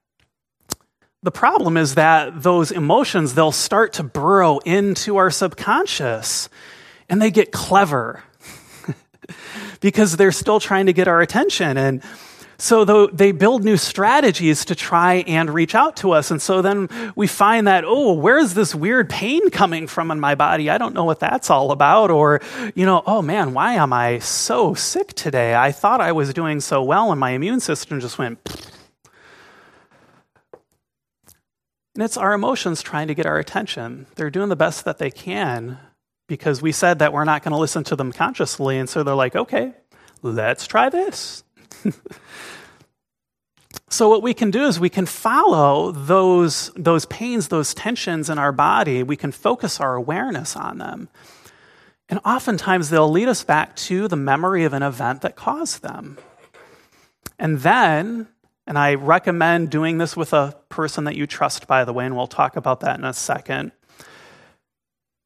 The 1.24 1.32
problem 1.32 1.78
is 1.78 1.96
that 1.96 2.44
those 2.44 2.70
emotions, 2.70 3.34
they'll 3.34 3.54
start 3.54 3.94
to 3.94 4.04
burrow 4.04 4.58
into 4.58 5.16
our 5.16 5.32
subconscious 5.32 6.50
and 7.08 7.22
they 7.22 7.32
get 7.32 7.54
clever 7.54 8.22
because 9.80 10.18
they're 10.18 10.34
still 10.34 10.60
trying 10.60 10.88
to 10.88 10.92
get 10.92 11.08
our 11.08 11.22
attention. 11.22 11.78
And 11.78 12.04
so 12.58 13.08
they 13.08 13.32
build 13.32 13.64
new 13.64 13.78
strategies 13.78 14.66
to 14.66 14.76
try 14.76 15.16
and 15.28 15.50
reach 15.50 15.76
out 15.76 15.98
to 15.98 16.12
us. 16.12 16.32
And 16.32 16.42
so 16.42 16.62
then 16.62 16.90
we 17.16 17.28
find 17.28 17.68
that, 17.68 17.84
oh, 17.86 18.14
where's 18.14 18.54
this 18.54 18.74
weird 18.74 19.10
pain 19.10 19.50
coming 19.50 19.88
from 19.88 20.12
in 20.12 20.20
my 20.20 20.36
body? 20.36 20.70
I 20.70 20.78
don't 20.78 20.94
know 20.94 21.04
what 21.04 21.20
that's 21.20 21.50
all 21.50 21.72
about. 21.72 22.12
Or, 22.12 22.42
you 22.74 22.86
know, 22.86 23.04
oh 23.06 23.22
man, 23.22 23.54
why 23.54 23.74
am 23.74 23.92
I 23.92 24.20
so 24.20 24.74
sick 24.74 25.14
today? 25.14 25.56
I 25.56 25.72
thought 25.72 26.02
I 26.02 26.14
was 26.14 26.34
doing 26.34 26.62
so 26.62 26.82
well 26.82 27.12
and 27.12 27.20
my 27.20 27.32
immune 27.32 27.60
system 27.60 28.00
just 28.00 28.18
went. 28.18 28.40
And 31.96 32.04
it's 32.04 32.18
our 32.18 32.34
emotions 32.34 32.82
trying 32.82 33.08
to 33.08 33.16
get 33.16 33.26
our 33.26 33.40
attention. 33.40 34.06
They're 34.16 34.30
doing 34.30 34.50
the 34.50 34.58
best 34.58 34.84
that 34.84 34.98
they 34.98 35.10
can 35.10 35.80
because 36.28 36.62
we 36.62 36.74
said 36.74 37.00
that 37.00 37.14
we're 37.14 37.24
not 37.24 37.42
going 37.42 37.54
to 37.54 37.58
listen 37.58 37.86
to 37.86 37.96
them 37.96 38.12
consciously. 38.12 38.78
And 38.78 38.90
so 38.90 39.04
they're 39.04 39.16
like, 39.16 39.36
okay, 39.36 39.74
let's 40.22 40.68
try 40.68 40.90
this. 40.90 41.45
so 43.90 44.10
what 44.10 44.24
we 44.24 44.34
can 44.34 44.52
do 44.52 44.66
is 44.66 44.80
we 44.80 44.90
can 44.90 45.06
follow 45.06 45.92
those, 45.92 46.72
those 46.76 47.06
pains, 47.06 47.48
those 47.48 47.74
tensions 47.74 48.30
in 48.30 48.38
our 48.38 48.52
body. 48.52 49.04
We 49.04 49.16
can 49.16 49.32
focus 49.32 49.80
our 49.80 49.96
awareness 49.96 50.56
on 50.56 50.78
them. 50.78 51.10
And 52.08 52.20
oftentimes 52.24 52.90
they'll 52.90 53.10
lead 53.10 53.28
us 53.28 53.44
back 53.44 53.76
to 53.78 54.08
the 54.08 54.16
memory 54.16 54.64
of 54.64 54.74
an 54.74 54.84
event 54.84 55.22
that 55.22 55.36
caused 55.36 55.82
them. 55.82 56.18
And 57.40 57.60
then, 57.60 58.28
and 58.68 58.78
I 58.78 58.94
recommend 58.94 59.70
doing 59.70 59.98
this 59.98 60.16
with 60.16 60.34
a 60.34 60.56
person 60.70 61.06
that 61.06 61.16
you 61.16 61.28
trust, 61.28 61.68
by 61.68 61.84
the 61.84 61.94
way, 61.94 62.06
and 62.06 62.16
we'll 62.16 62.28
talk 62.28 62.56
about 62.56 62.82
that 62.82 63.00
in 63.00 63.06
a 63.06 63.14
second. 63.14 63.72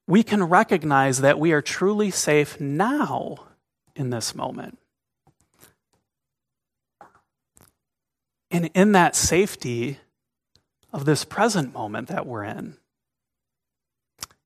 We 0.08 0.24
can 0.24 0.44
recognize 0.44 1.22
that 1.22 1.38
we 1.38 1.52
are 1.52 1.62
truly 1.62 2.12
safe 2.12 2.60
now 2.60 3.38
in 3.96 4.10
this 4.10 4.34
moment. 4.34 4.80
And 8.52 8.70
in 8.74 8.94
that 8.94 9.16
safety 9.16 10.00
of 10.92 11.06
this 11.06 11.24
present 11.24 11.74
moment 11.74 12.08
that 12.08 12.26
we're 12.26 12.44
in, 12.44 12.78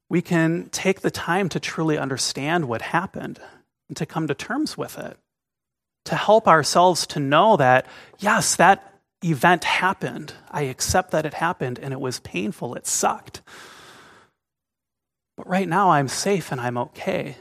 we 0.10 0.22
can 0.22 0.70
take 0.70 1.02
the 1.02 1.12
time 1.12 1.50
to 1.50 1.60
truly 1.60 1.98
understand 1.98 2.68
what 2.68 2.82
happened 2.82 3.40
and 3.88 3.98
to 3.98 4.06
come 4.06 4.28
to 4.28 4.36
terms 4.36 4.78
with 4.78 4.98
it, 4.98 5.18
to 6.06 6.16
help 6.16 6.48
ourselves 6.48 7.08
to 7.08 7.20
know 7.20 7.58
that, 7.58 7.88
yes, 8.20 8.56
that 8.58 8.94
event 9.24 9.64
happened. 9.64 10.34
I 10.52 10.64
accept 10.64 11.12
that 11.12 11.26
it 11.26 11.34
happened 11.34 11.80
and 11.80 11.94
it 11.94 12.00
was 12.00 12.20
painful, 12.20 12.76
it 12.76 12.86
sucked. 12.86 13.42
But 15.38 15.48
right 15.48 15.68
now 15.68 15.92
I'm 15.92 16.08
safe 16.08 16.52
and 16.52 16.62
I'm 16.62 16.78
okay. 16.78 17.38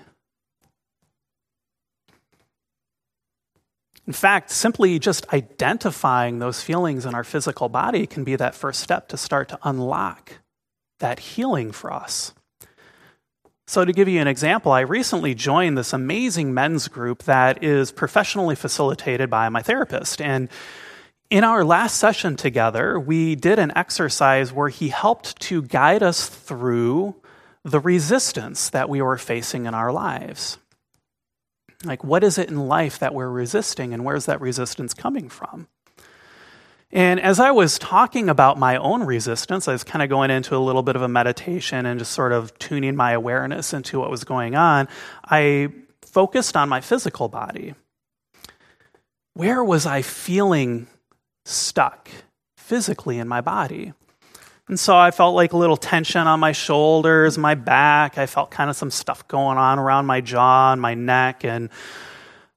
In 4.06 4.12
fact, 4.12 4.50
simply 4.50 4.98
just 4.98 5.32
identifying 5.32 6.38
those 6.38 6.62
feelings 6.62 7.06
in 7.06 7.14
our 7.14 7.24
physical 7.24 7.68
body 7.68 8.06
can 8.06 8.24
be 8.24 8.34
that 8.36 8.54
first 8.54 8.80
step 8.80 9.08
to 9.08 9.16
start 9.16 9.48
to 9.50 9.58
unlock 9.62 10.38
that 10.98 11.20
healing 11.20 11.70
for 11.72 11.92
us. 11.92 12.32
So, 13.66 13.84
to 13.84 13.92
give 13.92 14.08
you 14.08 14.20
an 14.20 14.26
example, 14.26 14.72
I 14.72 14.80
recently 14.80 15.34
joined 15.34 15.78
this 15.78 15.92
amazing 15.92 16.52
men's 16.52 16.88
group 16.88 17.22
that 17.24 17.62
is 17.62 17.92
professionally 17.92 18.56
facilitated 18.56 19.30
by 19.30 19.48
my 19.48 19.62
therapist. 19.62 20.20
And 20.20 20.48
in 21.30 21.44
our 21.44 21.64
last 21.64 21.96
session 21.96 22.36
together, 22.36 22.98
we 22.98 23.36
did 23.36 23.58
an 23.58 23.72
exercise 23.76 24.52
where 24.52 24.68
he 24.68 24.88
helped 24.88 25.40
to 25.42 25.62
guide 25.62 26.02
us 26.02 26.28
through 26.28 27.14
the 27.64 27.80
resistance 27.80 28.68
that 28.70 28.88
we 28.88 29.00
were 29.00 29.16
facing 29.16 29.66
in 29.66 29.74
our 29.74 29.92
lives. 29.92 30.58
Like, 31.84 32.04
what 32.04 32.22
is 32.22 32.38
it 32.38 32.48
in 32.48 32.68
life 32.68 32.98
that 32.98 33.14
we're 33.14 33.28
resisting, 33.28 33.92
and 33.92 34.04
where's 34.04 34.26
that 34.26 34.40
resistance 34.40 34.94
coming 34.94 35.28
from? 35.28 35.68
And 36.92 37.18
as 37.20 37.40
I 37.40 37.50
was 37.52 37.78
talking 37.78 38.28
about 38.28 38.58
my 38.58 38.76
own 38.76 39.04
resistance, 39.04 39.66
I 39.66 39.72
was 39.72 39.82
kind 39.82 40.02
of 40.02 40.10
going 40.10 40.30
into 40.30 40.54
a 40.54 40.58
little 40.58 40.82
bit 40.82 40.94
of 40.94 41.00
a 41.00 41.08
meditation 41.08 41.86
and 41.86 41.98
just 41.98 42.12
sort 42.12 42.32
of 42.32 42.56
tuning 42.58 42.96
my 42.96 43.12
awareness 43.12 43.72
into 43.72 43.98
what 43.98 44.10
was 44.10 44.24
going 44.24 44.54
on. 44.54 44.88
I 45.24 45.70
focused 46.02 46.54
on 46.54 46.68
my 46.68 46.82
physical 46.82 47.28
body. 47.28 47.74
Where 49.32 49.64
was 49.64 49.86
I 49.86 50.02
feeling 50.02 50.86
stuck 51.46 52.10
physically 52.58 53.18
in 53.18 53.26
my 53.26 53.40
body? 53.40 53.94
And 54.72 54.80
so 54.80 54.96
I 54.96 55.10
felt 55.10 55.34
like 55.34 55.52
a 55.52 55.58
little 55.58 55.76
tension 55.76 56.26
on 56.26 56.40
my 56.40 56.52
shoulders, 56.52 57.36
my 57.36 57.54
back. 57.54 58.16
I 58.16 58.24
felt 58.24 58.50
kind 58.50 58.70
of 58.70 58.76
some 58.76 58.90
stuff 58.90 59.28
going 59.28 59.58
on 59.58 59.78
around 59.78 60.06
my 60.06 60.22
jaw 60.22 60.72
and 60.72 60.80
my 60.80 60.94
neck. 60.94 61.44
And 61.44 61.68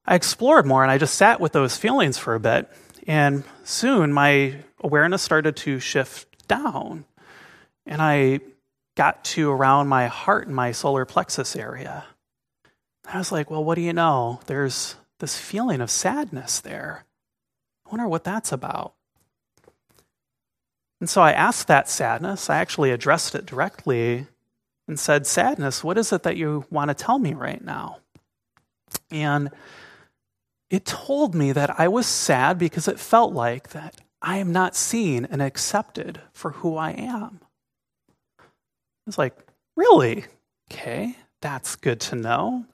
I 0.06 0.14
explored 0.14 0.64
more 0.64 0.82
and 0.82 0.90
I 0.90 0.96
just 0.96 1.16
sat 1.16 1.40
with 1.40 1.52
those 1.52 1.76
feelings 1.76 2.16
for 2.16 2.34
a 2.34 2.40
bit. 2.40 2.72
And 3.06 3.44
soon 3.64 4.14
my 4.14 4.54
awareness 4.80 5.20
started 5.20 5.56
to 5.56 5.78
shift 5.78 6.48
down. 6.48 7.04
And 7.84 8.00
I 8.00 8.40
got 8.94 9.22
to 9.24 9.50
around 9.50 9.88
my 9.88 10.06
heart 10.06 10.46
and 10.46 10.56
my 10.56 10.72
solar 10.72 11.04
plexus 11.04 11.54
area. 11.54 12.06
I 13.04 13.18
was 13.18 13.30
like, 13.30 13.50
well, 13.50 13.62
what 13.62 13.74
do 13.74 13.82
you 13.82 13.92
know? 13.92 14.40
There's 14.46 14.96
this 15.18 15.38
feeling 15.38 15.82
of 15.82 15.90
sadness 15.90 16.60
there. 16.60 17.04
I 17.84 17.90
wonder 17.90 18.08
what 18.08 18.24
that's 18.24 18.52
about. 18.52 18.95
And 21.06 21.10
so 21.12 21.22
I 21.22 21.30
asked 21.30 21.68
that 21.68 21.88
sadness. 21.88 22.50
I 22.50 22.56
actually 22.56 22.90
addressed 22.90 23.36
it 23.36 23.46
directly 23.46 24.26
and 24.88 24.98
said, 24.98 25.24
Sadness, 25.24 25.84
what 25.84 25.98
is 25.98 26.12
it 26.12 26.24
that 26.24 26.36
you 26.36 26.64
want 26.68 26.88
to 26.88 26.94
tell 26.94 27.20
me 27.20 27.32
right 27.32 27.62
now? 27.62 27.98
And 29.08 29.52
it 30.68 30.84
told 30.84 31.32
me 31.32 31.52
that 31.52 31.78
I 31.78 31.86
was 31.86 32.08
sad 32.08 32.58
because 32.58 32.88
it 32.88 32.98
felt 32.98 33.32
like 33.32 33.68
that 33.68 34.00
I 34.20 34.38
am 34.38 34.50
not 34.50 34.74
seen 34.74 35.24
and 35.24 35.40
accepted 35.40 36.20
for 36.32 36.50
who 36.50 36.76
I 36.76 36.90
am. 36.90 37.38
It's 39.06 39.16
like, 39.16 39.36
really? 39.76 40.24
Okay, 40.72 41.14
that's 41.40 41.76
good 41.76 42.00
to 42.00 42.16
know. 42.16 42.66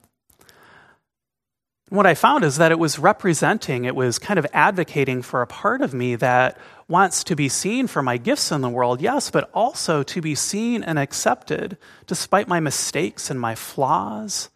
What 1.93 2.07
I 2.07 2.15
found 2.15 2.43
is 2.43 2.57
that 2.57 2.71
it 2.71 2.79
was 2.79 2.97
representing, 2.97 3.85
it 3.85 3.95
was 3.95 4.17
kind 4.17 4.39
of 4.39 4.47
advocating 4.51 5.21
for 5.21 5.43
a 5.43 5.47
part 5.47 5.81
of 5.81 5.93
me 5.93 6.15
that 6.15 6.57
wants 6.87 7.23
to 7.25 7.35
be 7.35 7.47
seen 7.47 7.85
for 7.85 8.01
my 8.01 8.17
gifts 8.17 8.51
in 8.51 8.61
the 8.61 8.69
world, 8.69 8.99
yes, 8.99 9.29
but 9.29 9.47
also 9.53 10.01
to 10.01 10.19
be 10.19 10.33
seen 10.33 10.81
and 10.81 10.97
accepted 10.97 11.77
despite 12.07 12.47
my 12.47 12.59
mistakes 12.59 13.29
and 13.29 13.39
my 13.39 13.53
flaws, 13.53 14.49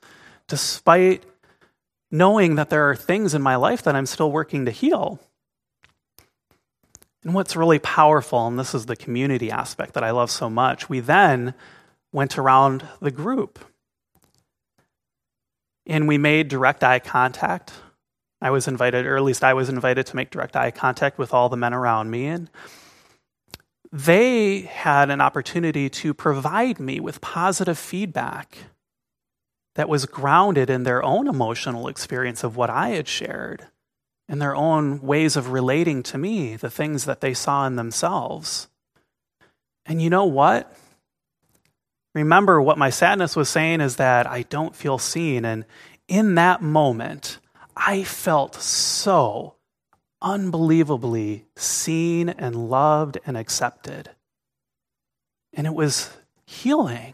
despite 0.48 1.24
knowing 2.10 2.56
that 2.56 2.72
there 2.72 2.90
are 2.90 2.96
things 2.96 3.36
in 3.36 3.42
my 3.44 3.56
life 3.56 3.84
that 3.84 3.96
I'm 3.96 4.08
still 4.08 4.32
working 4.32 4.66
to 4.66 4.72
heal. 4.72 5.20
And 7.24 7.36
what's 7.36 7.56
really 7.56 7.80
powerful, 7.80 8.48
and 8.48 8.58
this 8.58 8.74
is 8.74 8.88
the 8.88 8.96
community 8.96 9.52
aspect 9.52 9.94
that 9.94 10.04
I 10.04 10.10
love 10.10 10.32
so 10.32 10.50
much, 10.50 10.90
we 10.90 11.02
then 11.02 11.54
went 12.12 12.40
around 12.40 12.88
the 13.00 13.12
group 13.12 13.60
and 15.88 16.08
we 16.08 16.18
made 16.18 16.50
direct 16.50 16.84
eye 16.84 17.00
contact. 17.00 17.74
I 18.42 18.52
was 18.52 18.68
invited, 18.68 19.06
or 19.06 19.18
at 19.18 19.24
least 19.24 19.44
I 19.44 19.54
was 19.54 19.70
invited 19.70 20.06
to 20.08 20.16
make 20.16 20.30
direct 20.30 20.56
eye 20.56 20.70
contact 20.70 21.18
with 21.18 21.34
all 21.34 21.50
the 21.50 21.58
men 21.58 21.74
around 21.74 22.12
me. 22.12 22.28
And 22.28 22.50
they 23.92 24.62
had 24.62 25.10
an 25.10 25.22
opportunity 25.22 25.90
to 25.90 26.14
provide 26.14 26.80
me 26.80 27.00
with 27.00 27.22
positive 27.22 27.80
feedback 27.80 28.58
that 29.76 29.90
was 29.90 30.06
grounded 30.06 30.70
in 30.70 30.84
their 30.84 31.02
own 31.04 31.28
emotional 31.28 31.88
experience 31.88 32.44
of 32.44 32.58
what 32.58 32.70
I 32.70 32.90
had 32.90 33.08
shared 33.08 33.68
and 34.28 34.42
their 34.42 34.56
own 34.56 35.02
ways 35.02 35.38
of 35.38 35.52
relating 35.52 36.04
to 36.04 36.18
me, 36.18 36.58
the 36.58 36.70
things 36.70 37.06
that 37.06 37.22
they 37.22 37.34
saw 37.34 37.66
in 37.66 37.76
themselves. 37.76 38.68
And 39.86 40.02
you 40.02 40.10
know 40.10 40.26
what? 40.26 40.76
Remember, 42.14 42.62
what 42.62 42.78
my 42.78 42.90
sadness 42.90 43.36
was 43.36 43.50
saying 43.50 43.82
is 43.82 43.98
that 43.98 44.28
I 44.28 44.44
don't 44.44 44.76
feel 44.76 44.98
seen. 44.98 45.46
And 45.46 45.66
in 46.08 46.36
that 46.36 46.62
moment, 46.62 47.40
I 47.76 48.04
felt 48.04 48.56
so 48.56 49.56
unbelievably 50.22 51.46
seen 51.56 52.30
and 52.30 52.70
loved 52.70 53.20
and 53.26 53.38
accepted. 53.38 54.10
And 55.54 55.68
it 55.68 55.74
was 55.74 56.10
healing. 56.46 57.14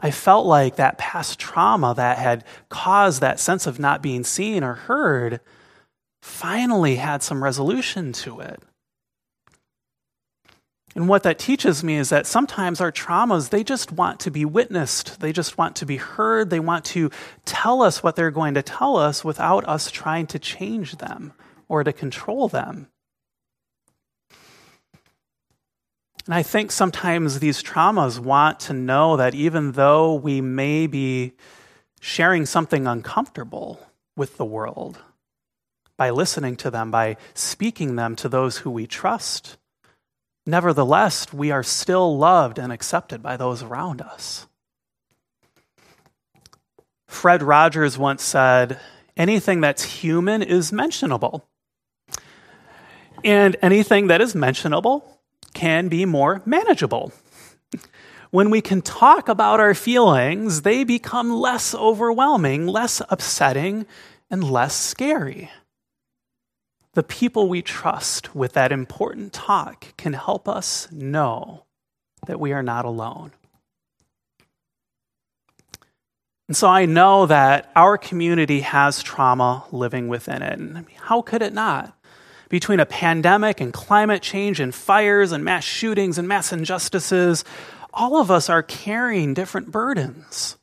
I 0.00 0.10
felt 0.10 0.46
like 0.46 0.76
that 0.76 0.98
past 0.98 1.38
trauma 1.38 1.94
that 1.94 2.18
had 2.18 2.44
caused 2.68 3.20
that 3.20 3.38
sense 3.38 3.66
of 3.66 3.78
not 3.78 4.02
being 4.02 4.24
seen 4.24 4.64
or 4.64 4.74
heard 4.74 5.40
finally 6.22 6.96
had 6.96 7.22
some 7.22 7.44
resolution 7.44 8.12
to 8.12 8.40
it. 8.40 8.62
And 10.94 11.08
what 11.08 11.22
that 11.22 11.38
teaches 11.38 11.82
me 11.82 11.96
is 11.96 12.10
that 12.10 12.26
sometimes 12.26 12.80
our 12.80 12.92
traumas, 12.92 13.48
they 13.48 13.64
just 13.64 13.92
want 13.92 14.20
to 14.20 14.30
be 14.30 14.44
witnessed. 14.44 15.20
They 15.20 15.32
just 15.32 15.56
want 15.56 15.76
to 15.76 15.86
be 15.86 15.96
heard. 15.96 16.50
They 16.50 16.60
want 16.60 16.84
to 16.86 17.10
tell 17.46 17.80
us 17.80 18.02
what 18.02 18.14
they're 18.14 18.30
going 18.30 18.54
to 18.54 18.62
tell 18.62 18.96
us 18.98 19.24
without 19.24 19.66
us 19.66 19.90
trying 19.90 20.26
to 20.28 20.38
change 20.38 20.98
them 20.98 21.32
or 21.68 21.82
to 21.82 21.92
control 21.92 22.48
them. 22.48 22.88
And 26.26 26.34
I 26.34 26.42
think 26.42 26.70
sometimes 26.70 27.40
these 27.40 27.62
traumas 27.62 28.18
want 28.18 28.60
to 28.60 28.74
know 28.74 29.16
that 29.16 29.34
even 29.34 29.72
though 29.72 30.14
we 30.14 30.40
may 30.40 30.86
be 30.86 31.32
sharing 32.00 32.46
something 32.46 32.86
uncomfortable 32.86 33.80
with 34.14 34.36
the 34.36 34.44
world, 34.44 34.98
by 35.96 36.10
listening 36.10 36.56
to 36.56 36.70
them, 36.70 36.90
by 36.90 37.16
speaking 37.34 37.96
them 37.96 38.14
to 38.16 38.28
those 38.28 38.58
who 38.58 38.70
we 38.70 38.86
trust, 38.86 39.56
Nevertheless, 40.46 41.32
we 41.32 41.50
are 41.50 41.62
still 41.62 42.18
loved 42.18 42.58
and 42.58 42.72
accepted 42.72 43.22
by 43.22 43.36
those 43.36 43.62
around 43.62 44.00
us. 44.02 44.46
Fred 47.06 47.42
Rogers 47.42 47.96
once 47.96 48.22
said, 48.22 48.80
Anything 49.16 49.60
that's 49.60 49.84
human 49.84 50.42
is 50.42 50.72
mentionable. 50.72 51.46
And 53.22 53.56
anything 53.62 54.08
that 54.08 54.20
is 54.20 54.34
mentionable 54.34 55.20
can 55.54 55.88
be 55.88 56.04
more 56.04 56.42
manageable. 56.44 57.12
When 58.30 58.50
we 58.50 58.62
can 58.62 58.80
talk 58.80 59.28
about 59.28 59.60
our 59.60 59.74
feelings, 59.74 60.62
they 60.62 60.82
become 60.82 61.30
less 61.30 61.74
overwhelming, 61.74 62.66
less 62.66 63.02
upsetting, 63.10 63.86
and 64.30 64.42
less 64.42 64.74
scary 64.74 65.50
the 66.94 67.02
people 67.02 67.48
we 67.48 67.62
trust 67.62 68.34
with 68.34 68.52
that 68.52 68.72
important 68.72 69.32
talk 69.32 69.96
can 69.96 70.12
help 70.12 70.48
us 70.48 70.90
know 70.92 71.64
that 72.26 72.38
we 72.38 72.52
are 72.52 72.62
not 72.62 72.84
alone. 72.84 73.32
And 76.48 76.56
so 76.56 76.68
I 76.68 76.84
know 76.84 77.24
that 77.26 77.70
our 77.74 77.96
community 77.96 78.60
has 78.60 79.02
trauma 79.02 79.64
living 79.72 80.08
within 80.08 80.42
it. 80.42 80.58
And 80.58 80.86
how 81.02 81.22
could 81.22 81.40
it 81.40 81.54
not? 81.54 81.96
Between 82.50 82.78
a 82.78 82.84
pandemic 82.84 83.60
and 83.60 83.72
climate 83.72 84.20
change 84.20 84.60
and 84.60 84.74
fires 84.74 85.32
and 85.32 85.42
mass 85.42 85.64
shootings 85.64 86.18
and 86.18 86.28
mass 86.28 86.52
injustices, 86.52 87.44
all 87.94 88.20
of 88.20 88.30
us 88.30 88.50
are 88.50 88.62
carrying 88.62 89.32
different 89.32 89.70
burdens 89.70 90.58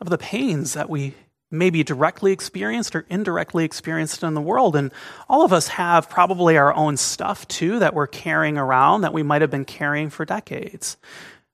of 0.00 0.08
the 0.08 0.18
pains 0.18 0.74
that 0.74 0.88
we 0.88 1.14
maybe 1.50 1.84
directly 1.84 2.32
experienced 2.32 2.96
or 2.96 3.06
indirectly 3.08 3.64
experienced 3.64 4.22
in 4.22 4.34
the 4.34 4.40
world. 4.40 4.74
And 4.74 4.90
all 5.28 5.44
of 5.44 5.52
us 5.52 5.68
have 5.68 6.10
probably 6.10 6.56
our 6.56 6.74
own 6.74 6.96
stuff 6.96 7.46
too 7.48 7.78
that 7.78 7.94
we're 7.94 8.06
carrying 8.06 8.58
around 8.58 9.02
that 9.02 9.12
we 9.12 9.22
might 9.22 9.42
have 9.42 9.50
been 9.50 9.64
carrying 9.64 10.10
for 10.10 10.24
decades. 10.24 10.96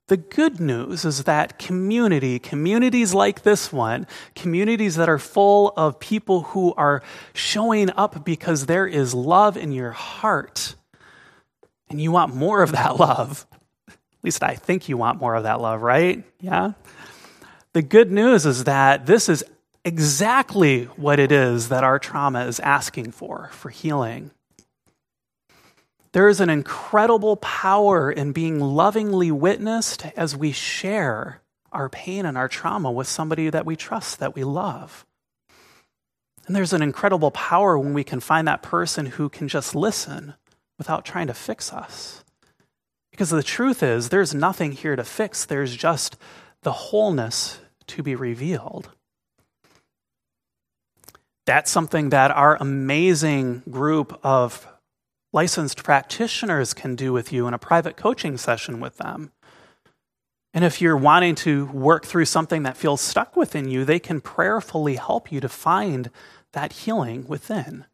The 0.08 0.16
good 0.16 0.60
news 0.60 1.04
is 1.04 1.24
that 1.24 1.58
community, 1.58 2.38
communities 2.38 3.14
like 3.14 3.42
this 3.42 3.72
one, 3.72 4.06
communities 4.34 4.96
that 4.96 5.08
are 5.08 5.18
full 5.18 5.72
of 5.76 6.00
people 6.00 6.42
who 6.42 6.74
are 6.74 7.02
showing 7.34 7.90
up 7.90 8.24
because 8.24 8.66
there 8.66 8.86
is 8.86 9.14
love 9.14 9.56
in 9.56 9.72
your 9.72 9.92
heart 9.92 10.74
and 11.88 12.00
you 12.00 12.10
want 12.10 12.34
more 12.34 12.62
of 12.62 12.72
that 12.72 12.98
love. 12.98 13.46
At 13.88 14.24
least 14.24 14.42
I 14.42 14.54
think 14.54 14.88
you 14.88 14.96
want 14.96 15.20
more 15.20 15.34
of 15.34 15.44
that 15.44 15.60
love, 15.60 15.82
right? 15.82 16.24
Yeah? 16.40 16.72
The 17.74 17.82
good 17.82 18.10
news 18.10 18.44
is 18.44 18.64
that 18.64 19.06
this 19.06 19.28
is 19.28 19.44
exactly 19.84 20.84
what 20.96 21.18
it 21.18 21.32
is 21.32 21.68
that 21.68 21.84
our 21.84 21.98
trauma 21.98 22.46
is 22.46 22.60
asking 22.60 23.12
for, 23.12 23.50
for 23.52 23.70
healing. 23.70 24.30
There 26.12 26.28
is 26.28 26.40
an 26.40 26.50
incredible 26.50 27.36
power 27.36 28.12
in 28.12 28.32
being 28.32 28.60
lovingly 28.60 29.30
witnessed 29.30 30.06
as 30.16 30.36
we 30.36 30.52
share 30.52 31.40
our 31.72 31.88
pain 31.88 32.26
and 32.26 32.36
our 32.36 32.48
trauma 32.48 32.90
with 32.92 33.08
somebody 33.08 33.48
that 33.48 33.64
we 33.64 33.76
trust, 33.76 34.18
that 34.18 34.34
we 34.34 34.44
love. 34.44 35.06
And 36.46 36.54
there's 36.54 36.74
an 36.74 36.82
incredible 36.82 37.30
power 37.30 37.78
when 37.78 37.94
we 37.94 38.04
can 38.04 38.20
find 38.20 38.46
that 38.46 38.62
person 38.62 39.06
who 39.06 39.28
can 39.28 39.48
just 39.48 39.74
listen 39.74 40.34
without 40.76 41.04
trying 41.04 41.28
to 41.28 41.34
fix 41.34 41.72
us. 41.72 42.24
Because 43.10 43.30
the 43.30 43.42
truth 43.42 43.82
is, 43.82 44.08
there's 44.08 44.34
nothing 44.34 44.72
here 44.72 44.96
to 44.96 45.04
fix, 45.04 45.44
there's 45.44 45.74
just 45.74 46.16
the 46.62 46.72
wholeness 46.72 47.60
to 47.86 48.02
be 48.02 48.14
revealed. 48.14 48.90
That's 51.52 51.70
something 51.70 52.08
that 52.08 52.30
our 52.30 52.56
amazing 52.62 53.62
group 53.70 54.18
of 54.24 54.66
licensed 55.34 55.84
practitioners 55.84 56.72
can 56.72 56.96
do 56.96 57.12
with 57.12 57.30
you 57.30 57.46
in 57.46 57.52
a 57.52 57.58
private 57.58 57.94
coaching 57.94 58.38
session 58.38 58.80
with 58.80 58.96
them. 58.96 59.32
And 60.54 60.64
if 60.64 60.80
you're 60.80 60.96
wanting 60.96 61.34
to 61.34 61.66
work 61.66 62.06
through 62.06 62.24
something 62.24 62.62
that 62.62 62.78
feels 62.78 63.02
stuck 63.02 63.36
within 63.36 63.68
you, 63.68 63.84
they 63.84 63.98
can 63.98 64.22
prayerfully 64.22 64.96
help 64.96 65.30
you 65.30 65.40
to 65.40 65.48
find 65.50 66.08
that 66.54 66.72
healing 66.72 67.28
within. 67.28 67.84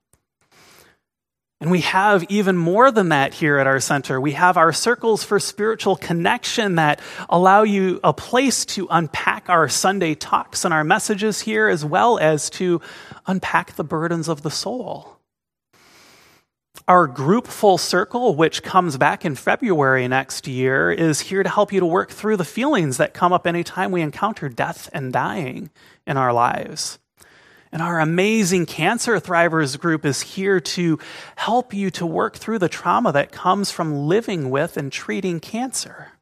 And 1.60 1.72
we 1.72 1.80
have 1.80 2.24
even 2.28 2.56
more 2.56 2.92
than 2.92 3.08
that 3.08 3.34
here 3.34 3.58
at 3.58 3.66
our 3.66 3.80
center. 3.80 4.20
We 4.20 4.32
have 4.32 4.56
our 4.56 4.72
circles 4.72 5.24
for 5.24 5.40
spiritual 5.40 5.96
connection 5.96 6.76
that 6.76 7.00
allow 7.28 7.64
you 7.64 7.98
a 8.04 8.12
place 8.12 8.64
to 8.66 8.86
unpack 8.90 9.48
our 9.48 9.68
Sunday 9.68 10.14
talks 10.14 10.64
and 10.64 10.72
our 10.72 10.84
messages 10.84 11.40
here, 11.40 11.68
as 11.68 11.84
well 11.84 12.16
as 12.18 12.48
to 12.50 12.80
unpack 13.26 13.74
the 13.74 13.82
burdens 13.82 14.28
of 14.28 14.42
the 14.42 14.52
soul. 14.52 15.16
Our 16.86 17.08
group 17.08 17.48
Full 17.48 17.76
Circle, 17.76 18.36
which 18.36 18.62
comes 18.62 18.96
back 18.96 19.24
in 19.24 19.34
February 19.34 20.06
next 20.06 20.46
year, 20.46 20.92
is 20.92 21.18
here 21.18 21.42
to 21.42 21.48
help 21.48 21.72
you 21.72 21.80
to 21.80 21.86
work 21.86 22.10
through 22.10 22.36
the 22.36 22.44
feelings 22.44 22.98
that 22.98 23.14
come 23.14 23.32
up 23.32 23.48
anytime 23.48 23.90
we 23.90 24.00
encounter 24.00 24.48
death 24.48 24.88
and 24.92 25.12
dying 25.12 25.70
in 26.06 26.16
our 26.16 26.32
lives. 26.32 27.00
And 27.70 27.82
our 27.82 28.00
amazing 28.00 28.66
Cancer 28.66 29.20
Thrivers 29.20 29.78
group 29.78 30.04
is 30.04 30.22
here 30.22 30.60
to 30.60 30.98
help 31.36 31.74
you 31.74 31.90
to 31.92 32.06
work 32.06 32.36
through 32.36 32.58
the 32.58 32.68
trauma 32.68 33.12
that 33.12 33.32
comes 33.32 33.70
from 33.70 34.06
living 34.06 34.50
with 34.50 34.76
and 34.76 34.90
treating 34.90 35.38
cancer. 35.38 36.12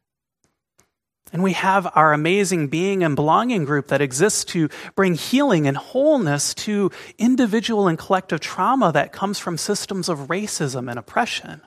And 1.33 1.43
we 1.43 1.53
have 1.53 1.91
our 1.95 2.13
amazing 2.13 2.69
being 2.69 3.03
and 3.03 3.17
belonging 3.17 3.65
group 3.65 3.89
that 3.89 4.01
exists 4.01 4.45
to 4.47 4.69
bring 4.95 5.15
healing 5.15 5.67
and 5.67 5.77
wholeness 5.77 6.55
to 6.55 6.91
individual 7.19 7.89
and 7.89 7.99
collective 7.99 8.41
trauma 8.41 8.93
that 8.93 9.13
comes 9.13 9.39
from 9.39 9.59
systems 9.59 10.09
of 10.09 10.29
racism 10.29 10.89
and 10.89 10.99
oppression. 10.99 11.61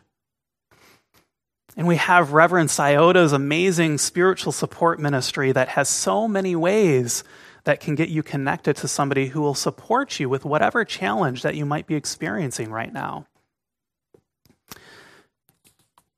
And 1.75 1.87
we 1.87 1.97
have 1.97 2.33
Reverend 2.33 2.71
Sciota's 2.71 3.31
amazing 3.31 3.97
spiritual 3.99 4.51
support 4.51 4.99
ministry 4.99 5.51
that 5.51 5.69
has 5.69 5.87
so 5.87 6.27
many 6.27 6.55
ways 6.55 7.23
that 7.69 7.79
can 7.79 7.93
get 7.93 8.09
you 8.09 8.23
connected 8.23 8.75
to 8.75 8.87
somebody 8.87 9.27
who 9.27 9.41
will 9.41 9.53
support 9.53 10.19
you 10.19 10.27
with 10.27 10.43
whatever 10.43 10.83
challenge 10.83 11.43
that 11.43 11.53
you 11.53 11.67
might 11.67 11.85
be 11.85 11.93
experiencing 11.93 12.71
right 12.71 12.91
now. 12.91 13.27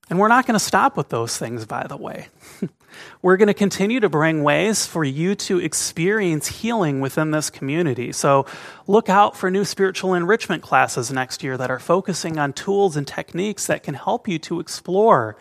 And 0.09 0.17
we're 0.17 0.29
not 0.29 0.47
going 0.47 0.57
to 0.57 0.63
stop 0.63 0.95
with 0.95 1.09
those 1.09 1.37
things, 1.37 1.65
by 1.65 1.87
the 1.87 1.97
way. 1.97 2.29
we're 3.21 3.35
going 3.35 3.49
to 3.49 3.53
continue 3.53 3.99
to 3.99 4.07
bring 4.07 4.43
ways 4.43 4.85
for 4.85 5.03
you 5.03 5.35
to 5.35 5.59
experience 5.59 6.47
healing 6.47 7.01
within 7.01 7.31
this 7.31 7.49
community. 7.49 8.13
So 8.13 8.45
look 8.87 9.09
out 9.09 9.35
for 9.35 9.51
new 9.51 9.65
spiritual 9.65 10.13
enrichment 10.13 10.63
classes 10.63 11.11
next 11.11 11.43
year 11.43 11.57
that 11.57 11.69
are 11.69 11.79
focusing 11.79 12.37
on 12.37 12.53
tools 12.53 12.95
and 12.95 13.05
techniques 13.05 13.67
that 13.67 13.83
can 13.83 13.95
help 13.95 14.25
you 14.25 14.39
to 14.39 14.61
explore 14.61 15.35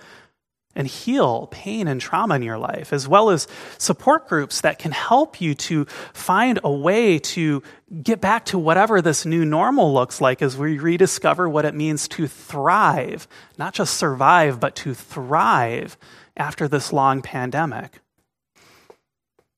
and 0.75 0.87
heal 0.87 1.49
pain 1.51 1.89
and 1.89 2.01
trauma 2.01 2.37
in 2.37 2.43
your 2.43 2.59
life, 2.59 2.93
as 2.93 3.09
well 3.09 3.31
as 3.31 3.49
support 3.79 4.29
groups 4.29 4.61
that 4.61 4.79
can 4.79 4.93
help 4.93 5.41
you 5.41 5.55
to 5.55 5.85
find 6.13 6.61
a 6.63 6.71
way 6.71 7.19
to 7.19 7.63
get 8.03 8.21
back 8.21 8.45
to 8.47 8.59
whatever 8.59 9.03
this 9.03 9.27
new 9.27 9.45
normal 9.45 9.93
looks 9.93 10.21
like 10.21 10.41
as 10.41 10.57
we 10.57 10.79
rediscover 10.79 11.49
what 11.49 11.65
it 11.65 11.75
means 11.75 12.07
to 12.07 12.29
thrive, 12.29 13.27
not 13.59 13.75
just 13.75 13.95
survive, 13.95 14.61
but 14.61 14.77
to 14.77 14.95
thrive 14.95 15.97
after 16.37 16.69
this 16.69 16.93
long 16.93 17.21
pandemic. 17.21 18.01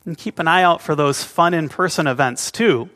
And 0.07 0.17
keep 0.17 0.39
an 0.39 0.49
eye 0.49 0.63
out 0.63 0.81
for 0.81 0.95
those 0.95 1.23
fun 1.23 1.53
in 1.55 1.69
person 1.69 2.07
events 2.07 2.51
too, 2.51 2.89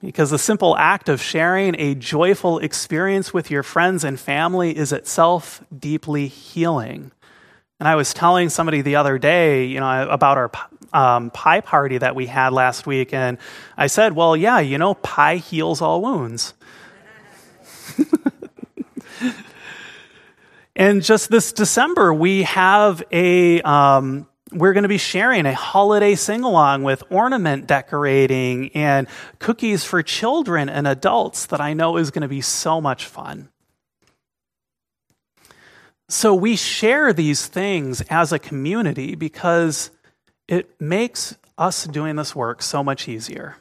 because 0.00 0.30
the 0.30 0.38
simple 0.38 0.76
act 0.76 1.08
of 1.08 1.22
sharing 1.22 1.76
a 1.78 1.94
joyful 1.94 2.58
experience 2.58 3.32
with 3.32 3.52
your 3.52 3.62
friends 3.62 4.02
and 4.02 4.18
family 4.18 4.76
is 4.76 4.92
itself 4.92 5.64
deeply 5.76 6.26
healing. 6.26 7.12
And 7.82 7.88
I 7.88 7.96
was 7.96 8.14
telling 8.14 8.48
somebody 8.48 8.80
the 8.80 8.94
other 8.94 9.18
day, 9.18 9.64
you 9.64 9.80
know, 9.80 10.08
about 10.08 10.38
our 10.38 10.52
um, 10.92 11.32
pie 11.32 11.60
party 11.60 11.98
that 11.98 12.14
we 12.14 12.26
had 12.26 12.52
last 12.52 12.86
week, 12.86 13.12
and 13.12 13.38
I 13.76 13.88
said, 13.88 14.12
"Well, 14.14 14.36
yeah, 14.36 14.60
you 14.60 14.78
know, 14.78 14.94
pie 14.94 15.38
heals 15.38 15.82
all 15.82 16.00
wounds." 16.00 16.54
and 20.76 21.02
just 21.02 21.28
this 21.28 21.52
December, 21.52 22.14
we 22.14 22.44
have 22.44 23.02
a 23.10 23.60
um, 23.62 24.28
we're 24.52 24.74
going 24.74 24.84
to 24.84 24.88
be 24.88 24.96
sharing 24.96 25.44
a 25.44 25.52
holiday 25.52 26.14
sing 26.14 26.44
along 26.44 26.84
with 26.84 27.02
ornament 27.10 27.66
decorating 27.66 28.70
and 28.74 29.08
cookies 29.40 29.82
for 29.82 30.04
children 30.04 30.68
and 30.68 30.86
adults 30.86 31.46
that 31.46 31.60
I 31.60 31.72
know 31.72 31.96
is 31.96 32.12
going 32.12 32.22
to 32.22 32.28
be 32.28 32.42
so 32.42 32.80
much 32.80 33.06
fun. 33.06 33.48
So 36.12 36.34
we 36.34 36.56
share 36.56 37.14
these 37.14 37.46
things 37.46 38.02
as 38.10 38.34
a 38.34 38.38
community 38.38 39.14
because 39.14 39.90
it 40.46 40.78
makes 40.78 41.38
us 41.56 41.86
doing 41.86 42.16
this 42.16 42.36
work 42.36 42.60
so 42.60 42.84
much 42.84 43.08
easier. 43.08 43.56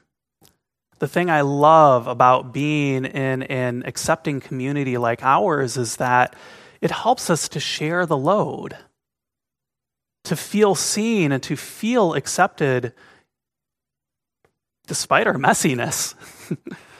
The 0.99 1.07
thing 1.07 1.29
I 1.29 1.41
love 1.41 2.07
about 2.07 2.51
being 2.51 3.05
in 3.05 3.43
an 3.43 3.83
accepting 3.85 4.41
community 4.41 4.97
like 4.97 5.23
ours 5.23 5.77
is 5.77 5.95
that 5.95 6.35
it 6.81 6.91
helps 6.91 7.29
us 7.29 7.47
to 7.47 7.61
share 7.61 8.05
the 8.05 8.17
load, 8.17 8.75
to 10.25 10.35
feel 10.35 10.75
seen 10.75 11.31
and 11.31 11.41
to 11.43 11.55
feel 11.55 12.15
accepted 12.15 12.91
despite 14.87 15.25
our 15.25 15.35
messiness. 15.35 16.15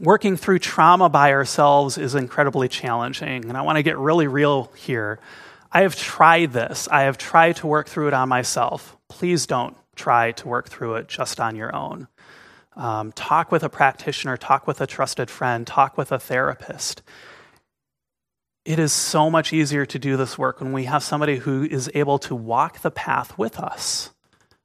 working 0.00 0.36
through 0.36 0.60
trauma 0.60 1.08
by 1.08 1.32
ourselves 1.32 1.98
is 1.98 2.14
incredibly 2.14 2.68
challenging. 2.68 3.48
And 3.48 3.56
I 3.56 3.62
want 3.62 3.76
to 3.76 3.82
get 3.82 3.98
really 3.98 4.26
real 4.26 4.70
here. 4.76 5.18
I 5.70 5.82
have 5.82 5.96
tried 5.96 6.52
this, 6.52 6.88
I 6.90 7.02
have 7.02 7.18
tried 7.18 7.56
to 7.56 7.66
work 7.66 7.88
through 7.88 8.08
it 8.08 8.14
on 8.14 8.28
myself. 8.28 8.96
Please 9.08 9.46
don't 9.46 9.76
try 9.96 10.32
to 10.32 10.48
work 10.48 10.68
through 10.68 10.94
it 10.94 11.08
just 11.08 11.40
on 11.40 11.56
your 11.56 11.74
own. 11.74 12.08
Um, 12.74 13.12
talk 13.12 13.50
with 13.50 13.64
a 13.64 13.68
practitioner, 13.68 14.36
talk 14.36 14.66
with 14.66 14.80
a 14.80 14.86
trusted 14.86 15.28
friend, 15.28 15.66
talk 15.66 15.98
with 15.98 16.12
a 16.12 16.18
therapist. 16.18 17.02
It 18.64 18.78
is 18.78 18.92
so 18.92 19.30
much 19.30 19.52
easier 19.52 19.84
to 19.86 19.98
do 19.98 20.16
this 20.16 20.38
work 20.38 20.60
when 20.60 20.72
we 20.72 20.84
have 20.84 21.02
somebody 21.02 21.36
who 21.36 21.64
is 21.64 21.90
able 21.94 22.18
to 22.20 22.34
walk 22.34 22.80
the 22.80 22.90
path 22.90 23.36
with 23.36 23.58
us 23.58 24.10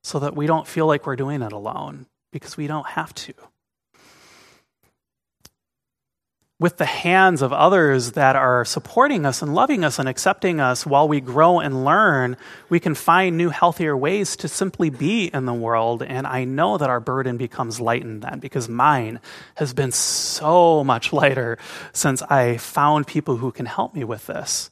so 0.04 0.20
that 0.20 0.36
we 0.36 0.46
don't 0.46 0.68
feel 0.68 0.86
like 0.86 1.06
we're 1.06 1.16
doing 1.16 1.42
it 1.42 1.52
alone 1.52 2.06
because 2.32 2.56
we 2.56 2.68
don't 2.68 2.88
have 2.88 3.14
to 3.16 3.34
with 6.60 6.78
the 6.78 6.86
hands 6.86 7.42
of 7.42 7.52
others 7.52 8.12
that 8.12 8.36
are 8.36 8.64
supporting 8.64 9.26
us 9.26 9.42
and 9.42 9.54
loving 9.56 9.84
us 9.84 10.00
and 10.00 10.08
accepting 10.08 10.60
us 10.60 10.86
while 10.86 11.08
we 11.08 11.20
grow 11.20 11.60
and 11.60 11.84
learn, 11.84 12.38
we 12.70 12.80
can 12.80 12.96
find 12.96 13.36
new, 13.36 13.50
healthier 13.50 13.98
ways 13.98 14.36
to 14.38 14.48
simply 14.48 14.90
be 14.90 15.26
in 15.34 15.46
the 15.46 15.54
world. 15.54 16.04
And 16.04 16.28
I 16.28 16.46
know 16.46 16.78
that 16.78 16.90
our 16.90 17.00
burden 17.00 17.38
becomes 17.38 17.82
lightened 17.82 18.22
then 18.22 18.40
because 18.40 18.70
mine 18.70 19.20
has 19.56 19.74
been 19.74 19.92
so 19.92 20.84
much 20.84 21.12
lighter 21.12 21.58
since 21.92 22.22
I 22.22 22.58
found 22.58 23.08
people 23.08 23.38
who 23.38 23.52
can 23.52 23.66
help 23.66 23.96
me 23.96 24.04
with 24.04 24.28
this. 24.28 24.70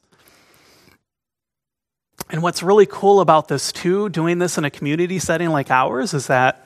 And 2.30 2.42
what's 2.42 2.64
really 2.64 2.86
cool 2.86 3.20
about 3.20 3.48
this, 3.50 3.72
too, 3.72 4.08
doing 4.08 4.38
this 4.40 4.58
in 4.58 4.64
a 4.64 4.70
community 4.70 5.20
setting 5.20 5.50
like 5.50 5.70
ours, 5.70 6.14
is 6.14 6.28
that 6.28 6.61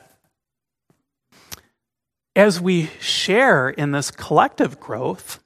as 2.36 2.60
we 2.60 2.90
share 3.00 3.70
in 3.70 3.92
this 3.92 4.10
collective 4.10 4.78
growth, 4.78 5.42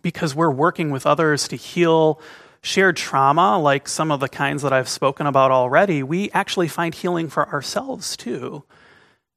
because 0.00 0.34
we're 0.34 0.50
working 0.50 0.90
with 0.90 1.04
others 1.04 1.48
to 1.48 1.56
heal 1.56 2.20
shared 2.62 2.96
trauma, 2.96 3.58
like 3.58 3.88
some 3.88 4.12
of 4.12 4.20
the 4.20 4.28
kinds 4.28 4.62
that 4.62 4.72
I've 4.72 4.88
spoken 4.88 5.26
about 5.26 5.50
already, 5.50 6.02
we 6.02 6.30
actually 6.30 6.68
find 6.68 6.94
healing 6.94 7.28
for 7.28 7.48
ourselves 7.48 8.16
too. 8.16 8.62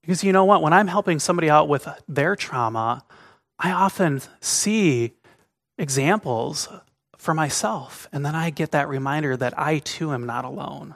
Because 0.01 0.23
you 0.23 0.31
know 0.31 0.45
what? 0.45 0.61
When 0.61 0.73
I'm 0.73 0.87
helping 0.87 1.19
somebody 1.19 1.49
out 1.49 1.67
with 1.67 1.87
their 2.07 2.35
trauma, 2.35 3.03
I 3.57 3.71
often 3.71 4.21
see 4.39 5.13
examples 5.79 6.69
for 7.17 7.33
myself. 7.33 8.07
And 8.11 8.23
then 8.23 8.35
I 8.35 8.51
get 8.51 8.71
that 8.71 8.87
reminder 8.87 9.35
that 9.35 9.57
I 9.57 9.79
too 9.79 10.13
am 10.13 10.27
not 10.27 10.45
alone. 10.45 10.93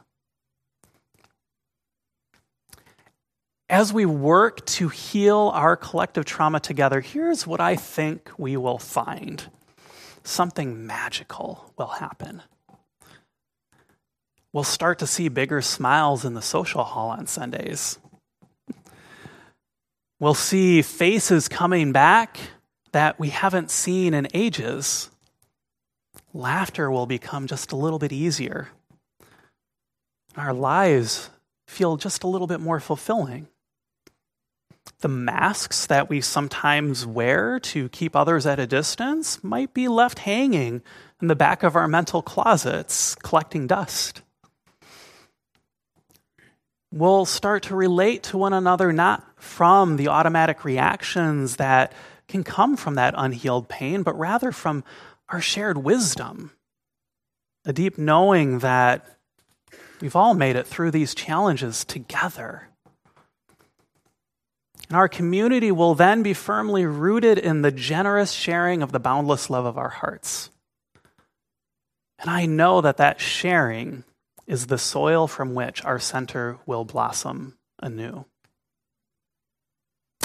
As 3.69 3.93
we 3.93 4.05
work 4.05 4.65
to 4.65 4.89
heal 4.89 5.51
our 5.53 5.77
collective 5.77 6.25
trauma 6.25 6.59
together, 6.59 7.01
here's 7.01 7.45
what 7.45 7.61
I 7.61 7.75
think 7.75 8.31
we 8.37 8.57
will 8.57 8.79
find 8.79 9.45
something 10.23 10.87
magical 10.87 11.71
will 11.77 11.87
happen. 11.87 12.41
We'll 14.51 14.63
start 14.63 14.99
to 14.99 15.07
see 15.07 15.29
bigger 15.29 15.61
smiles 15.61 16.25
in 16.25 16.33
the 16.33 16.41
social 16.41 16.83
hall 16.83 17.09
on 17.09 17.27
Sundays. 17.27 17.99
We'll 20.19 20.33
see 20.33 20.81
faces 20.81 21.47
coming 21.47 21.91
back 21.91 22.37
that 22.91 23.19
we 23.19 23.29
haven't 23.29 23.69
seen 23.69 24.15
in 24.15 24.27
ages. 24.33 25.11
Laughter 26.33 26.89
will 26.89 27.05
become 27.05 27.45
just 27.45 27.71
a 27.71 27.75
little 27.75 27.99
bit 27.99 28.11
easier. 28.11 28.69
Our 30.35 30.53
lives 30.53 31.29
feel 31.67 31.97
just 31.97 32.23
a 32.23 32.27
little 32.27 32.47
bit 32.47 32.59
more 32.59 32.79
fulfilling 32.79 33.47
the 35.01 35.07
masks 35.07 35.85
that 35.85 36.09
we 36.09 36.19
sometimes 36.19 37.05
wear 37.05 37.59
to 37.59 37.87
keep 37.89 38.15
others 38.15 38.45
at 38.45 38.59
a 38.59 38.67
distance 38.67 39.43
might 39.43 39.73
be 39.73 39.87
left 39.87 40.19
hanging 40.19 40.81
in 41.21 41.27
the 41.27 41.35
back 41.35 41.63
of 41.63 41.75
our 41.75 41.87
mental 41.87 42.21
closets, 42.21 43.15
collecting 43.15 43.65
dust. 43.65 44.21
We'll 46.91 47.25
start 47.25 47.63
to 47.63 47.75
relate 47.75 48.23
to 48.23 48.37
one 48.37 48.51
another 48.51 48.91
not 48.91 49.25
from 49.41 49.95
the 49.95 50.07
automatic 50.07 50.65
reactions 50.65 51.57
that 51.57 51.93
can 52.27 52.43
come 52.43 52.75
from 52.75 52.95
that 52.95 53.13
unhealed 53.15 53.69
pain, 53.69 54.03
but 54.03 54.17
rather 54.17 54.51
from 54.51 54.83
our 55.29 55.39
shared 55.39 55.77
wisdom. 55.77 56.51
A 57.65 57.73
deep 57.73 57.97
knowing 57.97 58.59
that 58.59 59.05
we've 60.01 60.15
all 60.15 60.33
made 60.33 60.55
it 60.55 60.65
through 60.65 60.91
these 60.91 61.13
challenges 61.13 61.85
together. 61.85 62.68
And 64.89 64.97
our 64.97 65.07
community 65.07 65.71
will 65.71 65.93
then 65.93 66.23
be 66.23 66.33
firmly 66.33 66.85
rooted 66.85 67.37
in 67.37 67.61
the 67.61 67.71
generous 67.71 68.31
sharing 68.31 68.81
of 68.81 68.91
the 68.91 68.99
boundless 68.99 69.49
love 69.49 69.65
of 69.65 69.77
our 69.77 69.89
hearts. 69.89 70.49
And 72.17 72.29
I 72.29 72.47
know 72.47 72.81
that 72.81 72.97
that 72.97 73.21
sharing 73.21 74.03
is 74.47 74.65
the 74.65 74.79
soil 74.79 75.27
from 75.27 75.53
which 75.53 75.85
our 75.85 75.99
center 75.99 76.57
will 76.65 76.85
blossom 76.85 77.55
anew. 77.77 78.25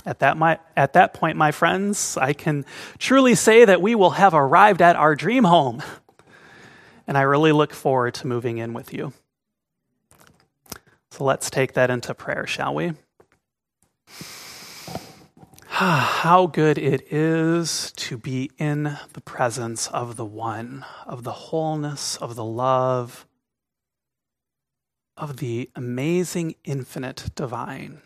At 0.07 0.19
that, 0.21 0.37
my, 0.37 0.59
at 0.77 0.95
that 0.95 1.15
point, 1.15 1.37
my 1.37 1.51
friends, 1.53 2.17
I 2.17 2.33
can 2.33 2.65
truly 2.99 3.35
say 3.35 3.67
that 3.67 3.83
we 3.83 3.95
will 3.95 4.11
have 4.11 4.35
arrived 4.35 4.83
at 4.83 4.97
our 4.97 5.15
dream 5.15 5.45
home. 5.45 5.83
And 7.07 7.19
I 7.19 7.23
really 7.23 7.53
look 7.53 7.75
forward 7.75 8.15
to 8.15 8.27
moving 8.27 8.57
in 8.59 8.73
with 8.73 8.95
you. 8.95 9.13
So 11.11 11.25
let's 11.25 11.51
take 11.51 11.75
that 11.75 11.91
into 11.91 12.15
prayer, 12.15 12.47
shall 12.47 12.75
we? 12.75 12.93
How 15.79 16.47
good 16.47 16.79
it 16.79 17.13
is 17.13 17.91
to 17.97 18.17
be 18.17 18.49
in 18.59 18.97
the 19.13 19.21
presence 19.21 19.89
of 19.89 20.15
the 20.15 20.25
one, 20.25 20.85
of 21.05 21.25
the 21.25 21.33
wholeness, 21.33 22.17
of 22.17 22.37
the 22.37 22.45
love, 22.45 23.27
of 25.17 25.39
the 25.39 25.69
amazing, 25.75 26.55
infinite 26.63 27.31
divine. 27.35 28.03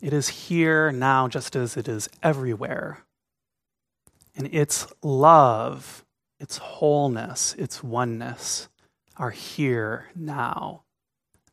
It 0.00 0.12
is 0.12 0.28
here 0.28 0.90
now, 0.90 1.28
just 1.28 1.54
as 1.54 1.76
it 1.76 1.86
is 1.86 2.08
everywhere. 2.24 3.04
And 4.34 4.52
its 4.52 4.88
love 5.00 6.04
its 6.40 6.58
wholeness, 6.58 7.54
its 7.54 7.84
oneness 7.84 8.68
are 9.16 9.30
here 9.30 10.06
now, 10.14 10.82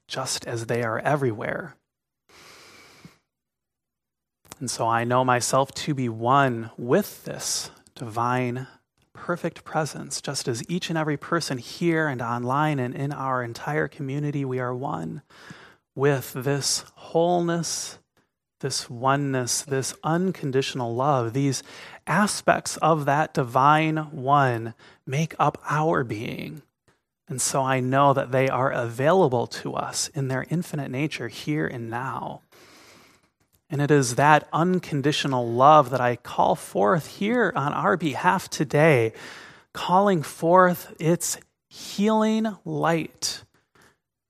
just 0.07 0.45
as 0.45 0.65
they 0.65 0.83
are 0.83 0.99
everywhere. 0.99 1.75
And 4.59 4.71
so 4.71 4.87
I 4.87 5.03
know 5.03 5.25
myself 5.25 5.73
to 5.73 5.93
be 5.93 6.07
one 6.07 6.71
with 6.77 7.25
this 7.25 7.71
divine, 7.93 8.67
perfect 9.13 9.63
presence, 9.63 10.21
just 10.21 10.47
as 10.47 10.63
each 10.69 10.89
and 10.89 10.97
every 10.97 11.17
person 11.17 11.57
here 11.57 12.07
and 12.07 12.21
online 12.21 12.79
and 12.79 12.95
in 12.95 13.11
our 13.11 13.43
entire 13.43 13.87
community, 13.87 14.45
we 14.45 14.59
are 14.59 14.73
one 14.73 15.21
with 15.95 16.33
this 16.33 16.85
wholeness, 16.95 17.97
this 18.59 18.89
oneness, 18.89 19.61
this 19.61 19.93
unconditional 20.03 20.95
love. 20.95 21.33
These 21.33 21.63
aspects 22.07 22.77
of 22.77 23.05
that 23.05 23.33
divine 23.33 23.97
one 24.11 24.73
make 25.05 25.35
up 25.39 25.57
our 25.69 26.03
being. 26.03 26.61
And 27.27 27.41
so 27.41 27.61
I 27.63 27.79
know 27.79 28.13
that 28.13 28.31
they 28.31 28.49
are 28.49 28.71
available 28.71 29.47
to 29.47 29.73
us 29.73 30.09
in 30.09 30.27
their 30.27 30.45
infinite 30.49 30.91
nature 30.91 31.27
here 31.27 31.65
and 31.65 31.89
now. 31.89 32.41
And 33.69 33.81
it 33.81 33.89
is 33.89 34.15
that 34.15 34.47
unconditional 34.53 35.47
love 35.47 35.89
that 35.89 36.01
I 36.01 36.17
call 36.17 36.55
forth 36.55 37.17
here 37.17 37.51
on 37.55 37.73
our 37.73 37.97
behalf 37.97 38.49
today, 38.49 39.13
calling 39.73 40.21
forth 40.21 40.93
its 40.99 41.37
healing 41.69 42.55
light, 42.63 43.43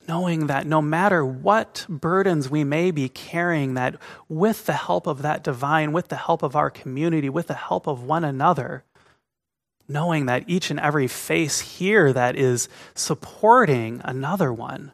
knowing 0.08 0.48
that 0.48 0.65
no 0.65 0.82
matter 0.82 1.26
what 1.26 1.86
burdens 1.89 2.50
we 2.50 2.63
may 2.63 2.91
be 2.91 3.10
carrying, 3.10 3.74
that 3.74 3.98
with 4.30 4.65
the 4.65 4.74
help 4.74 5.06
of 5.06 5.21
that 5.21 5.43
divine, 5.43 5.91
with 5.91 6.08
the 6.08 6.15
help 6.15 6.41
of 6.41 6.56
our 6.56 6.69
community, 6.69 7.30
with 7.30 7.48
the 7.48 7.54
help 7.54 7.88
of 7.88 8.04
one 8.04 8.24
another, 8.24 8.84
knowing 9.88 10.26
that 10.26 10.43
each 10.48 10.71
and 10.71 10.80
every 10.80 11.08
face 11.08 11.60
here 11.60 12.13
that 12.13 12.36
is 12.36 12.69
supporting 12.93 14.02
another 14.04 14.52
one 14.52 14.91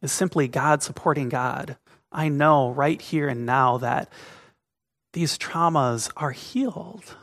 is 0.00 0.12
simply 0.12 0.48
God 0.48 0.82
supporting 0.82 1.28
God. 1.28 1.76
I 2.12 2.28
know 2.28 2.70
right 2.70 3.00
here 3.00 3.28
and 3.28 3.46
now 3.46 3.78
that 3.78 4.10
these 5.12 5.38
traumas 5.38 6.10
are 6.16 6.32
healed, 6.32 7.16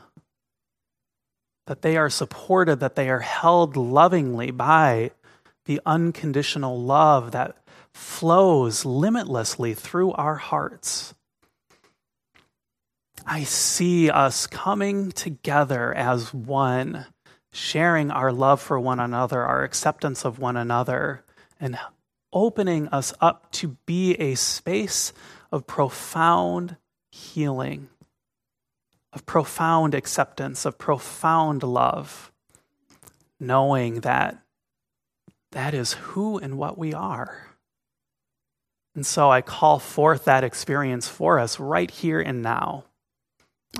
that 1.66 1.82
they 1.82 1.96
are 1.96 2.10
supported, 2.10 2.80
that 2.80 2.96
they 2.96 3.08
are 3.08 3.20
held 3.20 3.76
lovingly 3.76 4.50
by 4.50 5.12
the 5.66 5.80
unconditional 5.84 6.80
love 6.80 7.32
that 7.32 7.56
flows 7.92 8.84
limitlessly 8.84 9.74
through 9.74 10.12
our 10.12 10.36
hearts. 10.36 11.14
I 13.26 13.44
see 13.44 14.08
us 14.08 14.46
coming 14.46 15.12
together 15.12 15.92
as 15.92 16.32
one, 16.32 17.06
sharing 17.52 18.10
our 18.10 18.32
love 18.32 18.62
for 18.62 18.80
one 18.80 19.00
another, 19.00 19.44
our 19.44 19.64
acceptance 19.64 20.24
of 20.24 20.38
one 20.38 20.56
another, 20.56 21.24
and 21.60 21.78
opening 22.38 22.86
us 22.88 23.12
up 23.20 23.50
to 23.50 23.76
be 23.84 24.14
a 24.14 24.36
space 24.36 25.12
of 25.50 25.66
profound 25.66 26.76
healing, 27.10 27.88
of 29.12 29.26
profound 29.26 29.92
acceptance, 29.92 30.64
of 30.64 30.78
profound 30.78 31.64
love, 31.64 32.30
knowing 33.40 34.02
that 34.02 34.38
that 35.50 35.74
is 35.74 35.94
who 35.94 36.38
and 36.38 36.56
what 36.56 36.78
we 36.78 36.94
are. 36.94 37.48
And 38.94 39.04
so 39.04 39.30
I 39.30 39.42
call 39.42 39.80
forth 39.80 40.24
that 40.24 40.44
experience 40.44 41.08
for 41.08 41.40
us 41.40 41.58
right 41.58 41.90
here 41.90 42.20
and 42.20 42.40
now. 42.40 42.84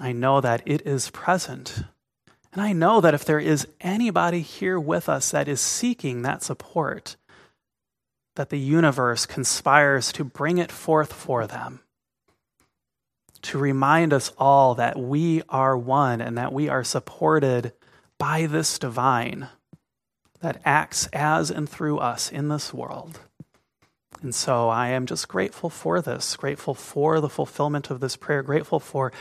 I 0.00 0.10
know 0.10 0.40
that 0.40 0.62
it 0.66 0.84
is 0.84 1.10
present. 1.10 1.84
And 2.52 2.60
I 2.60 2.72
know 2.72 3.00
that 3.00 3.14
if 3.14 3.24
there 3.24 3.38
is 3.38 3.68
anybody 3.80 4.40
here 4.40 4.80
with 4.80 5.08
us 5.08 5.30
that 5.30 5.46
is 5.46 5.60
seeking 5.60 6.22
that 6.22 6.42
support, 6.42 7.16
that 8.38 8.50
the 8.50 8.58
universe 8.58 9.26
conspires 9.26 10.12
to 10.12 10.22
bring 10.22 10.58
it 10.58 10.70
forth 10.70 11.12
for 11.12 11.48
them, 11.48 11.80
to 13.42 13.58
remind 13.58 14.12
us 14.12 14.32
all 14.38 14.76
that 14.76 14.96
we 14.96 15.42
are 15.48 15.76
one 15.76 16.20
and 16.20 16.38
that 16.38 16.52
we 16.52 16.68
are 16.68 16.84
supported 16.84 17.72
by 18.16 18.46
this 18.46 18.78
divine 18.78 19.48
that 20.38 20.60
acts 20.64 21.08
as 21.12 21.50
and 21.50 21.68
through 21.68 21.98
us 21.98 22.30
in 22.30 22.48
this 22.48 22.72
world. 22.72 23.18
And 24.22 24.32
so 24.32 24.68
I 24.68 24.90
am 24.90 25.06
just 25.06 25.26
grateful 25.26 25.68
for 25.68 26.00
this, 26.00 26.36
grateful 26.36 26.74
for 26.74 27.20
the 27.20 27.28
fulfillment 27.28 27.90
of 27.90 27.98
this 27.98 28.14
prayer, 28.14 28.44
grateful 28.44 28.78
for 28.78 29.12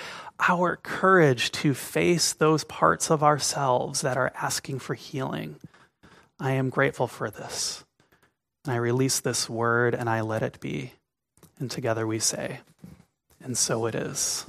our 0.47 0.75
courage 0.75 1.51
to 1.53 1.73
face 1.73 2.34
those 2.34 2.63
parts 2.65 3.10
of 3.10 3.23
ourselves 3.23 4.01
that 4.01 4.15
are 4.15 4.32
asking 4.36 4.77
for 4.77 4.93
healing. 4.93 5.56
I 6.39 6.51
am 6.51 6.69
grateful 6.69 7.08
for 7.08 7.32
this. 7.32 7.84
And 8.67 8.73
I 8.73 8.80
release 8.80 9.21
this 9.21 9.49
word 9.49 9.95
and 9.95 10.10
I 10.10 10.19
let 10.19 10.43
it 10.43 10.60
be. 10.60 10.91
And 11.58 11.71
together 11.71 12.06
we 12.06 12.19
say, 12.19 12.60
and 13.41 13.58
so 13.58 13.86
it 13.86 13.95
is. 13.95 14.45